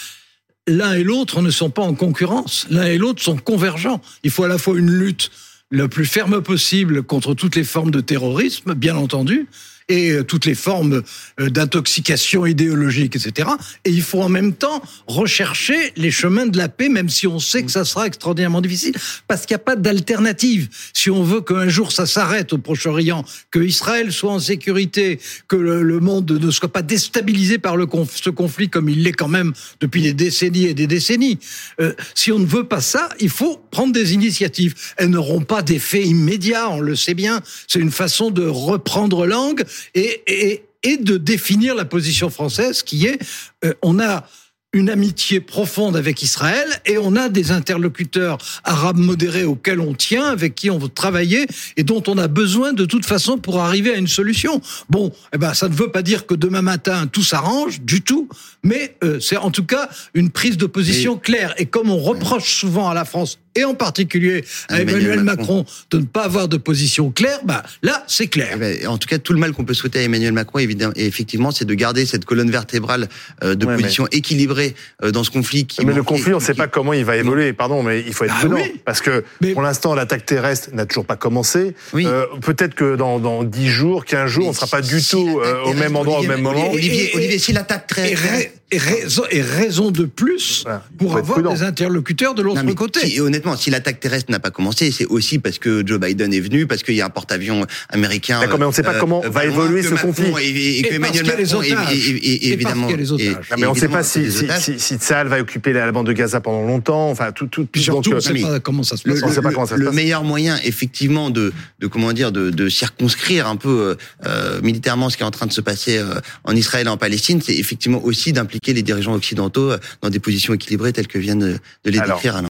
L'un 0.67 0.95
et 0.95 1.03
l'autre 1.03 1.41
ne 1.41 1.51
sont 1.51 1.71
pas 1.71 1.83
en 1.83 1.95
concurrence. 1.95 2.67
L'un 2.71 2.85
et 2.85 2.99
l'autre 2.99 3.23
sont 3.23 3.37
convergents. 3.37 4.01
Il 4.23 4.31
faut 4.31 4.45
à 4.45 4.49
la 4.49 4.59
fois 4.59 4.79
une 4.79 4.91
lutte 4.91 5.31
la 5.71 5.89
plus 5.89 6.07
ferme 6.07 6.43
possible 6.43 7.03
contre 7.03 7.35
toutes 7.35 7.57
les 7.57 7.65
formes 7.65 7.91
de 7.91 8.01
terrorisme, 8.01 8.75
bien 8.75 8.97
entendu, 8.97 9.47
et 9.89 10.11
euh, 10.11 10.25
toutes 10.25 10.45
les 10.45 10.55
formes 10.55 11.03
euh, 11.41 11.51
d'intoxication 11.51 12.47
idéologique, 12.47 13.17
etc. 13.17 13.49
Et 13.85 13.91
il 13.91 14.03
faut 14.03 14.23
en 14.23 14.29
même 14.29 14.53
temps 14.53 14.83
rechercher 15.07 15.93
les 15.97 16.11
chemins 16.11 16.47
de 16.47 16.59
la 16.59 16.69
paix, 16.69 16.89
même 16.89 17.09
si 17.09 17.27
on 17.27 17.39
sait 17.39 17.63
que 17.63 17.71
ça 17.71 17.85
sera 17.85 18.07
extraordinairement 18.07 18.61
difficile, 18.61 18.95
parce 19.27 19.47
qu'il 19.47 19.55
n'y 19.55 19.63
a 19.63 19.65
pas 19.65 19.77
d'alternative. 19.77 20.69
Si 20.93 21.11
on 21.11 21.23
veut 21.23 21.41
qu'un 21.41 21.69
jour 21.69 21.93
ça 21.93 22.07
s'arrête 22.07 22.53
au 22.53 22.59
Proche-Orient, 22.59 23.25
que 23.51 23.61
Israël 23.61 24.13
soit 24.13 24.33
en 24.33 24.41
sécurité, 24.41 25.19
que 25.47 25.57
le, 25.57 25.99
monde 26.01 26.31
ne 26.31 26.51
soit 26.51 26.73
pas 26.73 26.83
déstabilisé 26.83 27.59
par 27.59 27.77
le 27.77 27.87
ce 28.15 28.31
conflit 28.31 28.69
comme 28.69 28.89
il 28.89 29.03
l'est 29.03 29.13
quand 29.13 29.29
même 29.29 29.53
depuis 29.81 30.03
des 30.03 30.13
décennies 30.13 30.67
et 30.67 30.75
des 30.75 30.87
décennies, 30.87 31.39
euh, 31.81 31.93
si 32.15 32.31
on 32.31 32.39
ne 32.39 32.47
veut 32.47 32.65
pas 32.65 32.81
ça, 32.81 33.09
il 33.19 33.31
faut 33.31 33.61
prendre 33.71 33.93
des 33.93 34.15
initiatives. 34.15 34.75
Elles 34.97 35.11
n'auront 35.11 35.41
pas 35.41 35.63
d'effet 35.63 36.03
immédiat, 36.03 36.69
on 36.71 36.81
le 36.81 36.95
sait 36.95 37.15
bien. 37.15 37.41
C'est 37.67 37.81
une 37.81 37.91
façon 37.91 38.31
de 38.31 38.47
reprendre 38.47 39.27
langue 39.27 39.65
et, 39.95 40.23
et, 40.27 40.65
et 40.83 40.97
de 40.97 41.17
définir 41.17 41.75
la 41.75 41.85
position 41.85 42.31
française 42.31 42.83
qui 42.83 43.07
est 43.07 43.19
euh, 43.65 43.75
on 43.83 43.99
a 43.99 44.27
une 44.75 44.91
amitié 44.91 45.41
profonde 45.41 45.97
avec 45.97 46.23
Israël 46.23 46.69
et 46.85 46.99
on 46.99 47.17
a 47.17 47.31
des 47.31 47.53
interlocuteurs 47.53 48.37
arabes 48.65 48.99
modérés 48.99 49.45
auxquels 49.45 49.81
on 49.81 49.95
tient, 49.95 50.27
avec 50.27 50.55
qui 50.55 50.71
on 50.71 50.79
veut 50.79 50.91
travailler 50.91 51.47
et 51.79 51.85
dont 51.85 52.03
on 52.07 52.19
a 52.19 52.29
besoin 52.29 52.75
de 52.75 52.85
toute 52.85 53.07
façon 53.07 53.39
pour 53.39 53.61
arriver 53.61 53.95
à 53.95 53.97
une 53.97 54.09
solution. 54.09 54.61
Bon, 54.91 55.11
eh 55.33 55.39
ben 55.39 55.55
ça 55.55 55.69
ne 55.69 55.75
veut 55.75 55.91
pas 55.91 56.03
dire 56.03 56.27
que 56.27 56.35
demain 56.35 56.61
matin 56.61 57.07
tout 57.07 57.23
s'arrange 57.23 57.81
du 57.81 58.03
tout, 58.03 58.29
mais 58.63 58.97
euh, 59.03 59.21
c'est 59.21 59.39
en 59.39 59.51
tout 59.51 59.65
cas 59.65 59.89
une 60.13 60.29
prise 60.29 60.59
de 60.59 60.67
position 60.67 61.17
et... 61.17 61.21
claire. 61.21 61.55
Et 61.57 61.65
comme 61.65 61.89
on 61.89 61.99
reproche 61.99 62.55
souvent 62.55 62.91
à 62.91 62.95
la 62.95 63.07
France 63.07 63.39
et 63.59 63.65
en 63.65 63.75
particulier 63.75 64.45
à 64.69 64.81
Emmanuel, 64.81 65.05
Emmanuel 65.05 65.25
Macron. 65.25 65.59
Macron. 65.59 65.67
de 65.91 65.99
ne 65.99 66.05
pas 66.05 66.25
avoir 66.25 66.49
de 66.49 66.57
position 66.57 67.11
claire, 67.11 67.41
bah 67.45 67.63
là 67.83 68.05
c'est 68.07 68.29
clair. 68.29 68.51
Eh 68.55 68.59
ben, 68.59 68.87
en 68.87 68.99
tout 68.99 69.09
cas, 69.09 69.19
tout 69.19 69.33
le 69.33 69.39
mal 69.39 69.53
qu'on 69.53 69.65
peut 69.65 69.75
souhaiter 69.75 69.99
à 69.99 70.03
Emmanuel 70.03 70.33
Macron, 70.33 70.61
évidemment, 70.61 70.93
effectivement, 70.97 71.51
c'est 71.51 71.65
de 71.65 71.75
garder 71.75 72.07
cette 72.07 72.25
colonne 72.25 72.51
vertébrale 72.51 73.09
euh, 73.43 73.55
de 73.55 73.67
ouais, 73.67 73.77
position 73.77 74.07
mais... 74.11 74.19
équilibrée 74.19 74.75
euh, 75.03 75.11
dans 75.11 75.25
ce 75.25 75.31
conflit. 75.31 75.67
Qui 75.67 75.85
mais 75.85 75.93
le 75.93 76.03
conflit, 76.03 76.33
on 76.33 76.39
ne 76.39 76.43
sait 76.43 76.55
pas 76.55 76.69
comment 76.69 76.93
il 76.93 77.05
va 77.05 77.17
évoluer. 77.17 77.53
Pardon, 77.53 77.83
mais 77.83 78.01
il 78.07 78.13
faut 78.13 78.25
être 78.25 78.35
ah, 78.37 78.41
prudent 78.41 78.57
oui. 78.57 78.81
parce 78.85 79.01
que 79.01 79.25
mais... 79.41 79.53
pour 79.53 79.63
l'instant, 79.63 79.95
l'attaque 79.95 80.25
terrestre 80.25 80.71
n'a 80.73 80.87
toujours 80.87 81.07
pas 81.07 81.17
commencé. 81.17 81.75
Oui. 81.93 82.07
Euh, 82.07 82.27
Peut-être 82.43 82.75
que 82.75 82.97
dans, 82.97 83.19
dans 83.19 83.43
10 83.43 83.69
jours, 83.69 84.05
15 84.05 84.31
jours, 84.31 84.43
mais 84.43 84.49
on 84.49 84.53
ne 84.53 84.57
sera 84.57 84.67
pas 84.67 84.81
du 84.81 85.01
si 85.01 85.11
tout 85.11 85.41
euh, 85.41 85.63
au 85.65 85.75
même 85.75 85.97
endroit 85.97 86.19
Olivier, 86.19 86.35
au 86.35 86.37
même 86.37 86.45
moment. 86.45 86.73
Olivier, 86.73 87.11
Olivier 87.15 87.39
si 87.39 87.53
l'attaque 87.53 87.87
terrestre 87.87 88.53
et 88.71 88.77
raison, 88.79 89.23
et 89.31 89.41
raison 89.41 89.91
de 89.91 90.05
plus 90.05 90.63
voilà. 90.65 90.85
pour 90.99 91.17
avoir 91.17 91.55
des 91.55 91.63
interlocuteurs 91.63 92.35
de 92.35 92.43
l'autre 92.43 92.63
côté. 92.75 93.01
Si, 93.01 93.21
honnêtement, 93.21 93.57
si 93.57 93.71
l'attaque 93.71 93.99
terrestre 93.99 94.31
n'a 94.31 94.41
pas 94.41 94.51
commencé, 94.51 94.91
c'est 94.91 95.07
aussi 95.07 95.39
parce 95.39 95.59
que 95.59 95.83
Joe 95.87 95.99
Biden 95.99 96.35
est 96.35 96.41
venu, 96.41 96.67
parce 96.67 96.83
qu'il 96.83 96.95
y 96.95 97.01
a 97.01 97.07
un 97.07 97.11
porte-avions 97.11 97.65
américain. 97.89 98.41
D'accord, 98.41 98.59
mais 98.59 98.67
on 98.67 98.69
ne 98.69 98.75
sait 98.75 98.83
pas 98.83 98.97
euh, 98.97 99.01
comment 99.01 99.21
va 99.21 99.47
évoluer 99.47 99.83
ce 99.83 99.95
conflit. 99.95 100.33
Et, 100.41 100.49
et, 100.49 100.79
et, 100.81 100.83
que 100.83 100.95
Emmanuel 100.95 101.27
Macron, 101.27 101.63
et, 101.63 102.53
évidemment. 102.53 102.89
Les 102.89 103.11
otages. 103.11 103.37
mais 103.57 103.67
on 103.67 103.75
ne 103.75 103.79
sait 103.79 103.89
pas 103.89 104.03
si, 104.03 104.31
si, 104.31 104.47
si, 104.59 104.79
si 104.79 104.97
Tsahal 104.97 105.29
va 105.29 105.41
occuper 105.41 105.73
la 105.73 105.91
bande 105.91 106.07
de 106.07 106.13
Gaza 106.13 106.41
pendant 106.41 106.67
longtemps. 106.67 107.09
Enfin, 107.11 107.33
tout, 107.33 107.47
tout, 107.47 107.65
tout 107.65 107.81
surtout, 107.81 108.11
donc, 108.11 108.13
on 108.13 108.31
ne 108.31 108.39
sait 108.39 108.43
pas 108.43 108.61
comment 108.61 108.83
ça 108.83 108.99
se 108.99 109.03
passe. 109.03 109.21
Le, 109.23 109.29
le, 109.29 109.43
pas 109.43 109.51
comment 109.51 109.67
ça 109.67 109.77
se 109.77 109.81
le 109.81 109.87
passe. 109.87 109.95
meilleur 109.95 110.25
moyen, 110.25 110.59
effectivement, 110.65 111.31
de, 111.31 111.55
de 111.79 111.87
comment 111.87 112.13
dire, 112.13 112.33
de, 112.33 112.51
de 112.51 112.69
circonscrire 112.69 113.47
un 113.47 113.57
peu 113.57 113.97
euh, 114.27 114.61
militairement 114.63 115.09
ce 115.09 115.17
qui 115.17 115.23
est 115.23 115.27
en 115.27 115.31
train 115.31 115.47
de 115.47 115.53
se 115.53 115.63
passer 115.63 115.97
euh, 115.97 116.21
en 116.45 116.55
Israël 116.55 116.87
et 116.87 116.91
en 116.91 116.99
Palestine, 116.99 117.41
c'est 117.43 117.57
effectivement 117.57 118.05
aussi 118.05 118.35
d'impliquer 118.35 118.58
les 118.67 118.83
dirigeants 118.83 119.15
occidentaux 119.15 119.73
dans 120.03 120.11
des 120.11 120.19
positions 120.19 120.55
équilibrées 120.55 120.93
telles 120.93 121.09
que 121.09 121.19
viennent 121.19 121.39
de 121.85 121.91
les 121.91 122.01
décrire. 122.01 122.43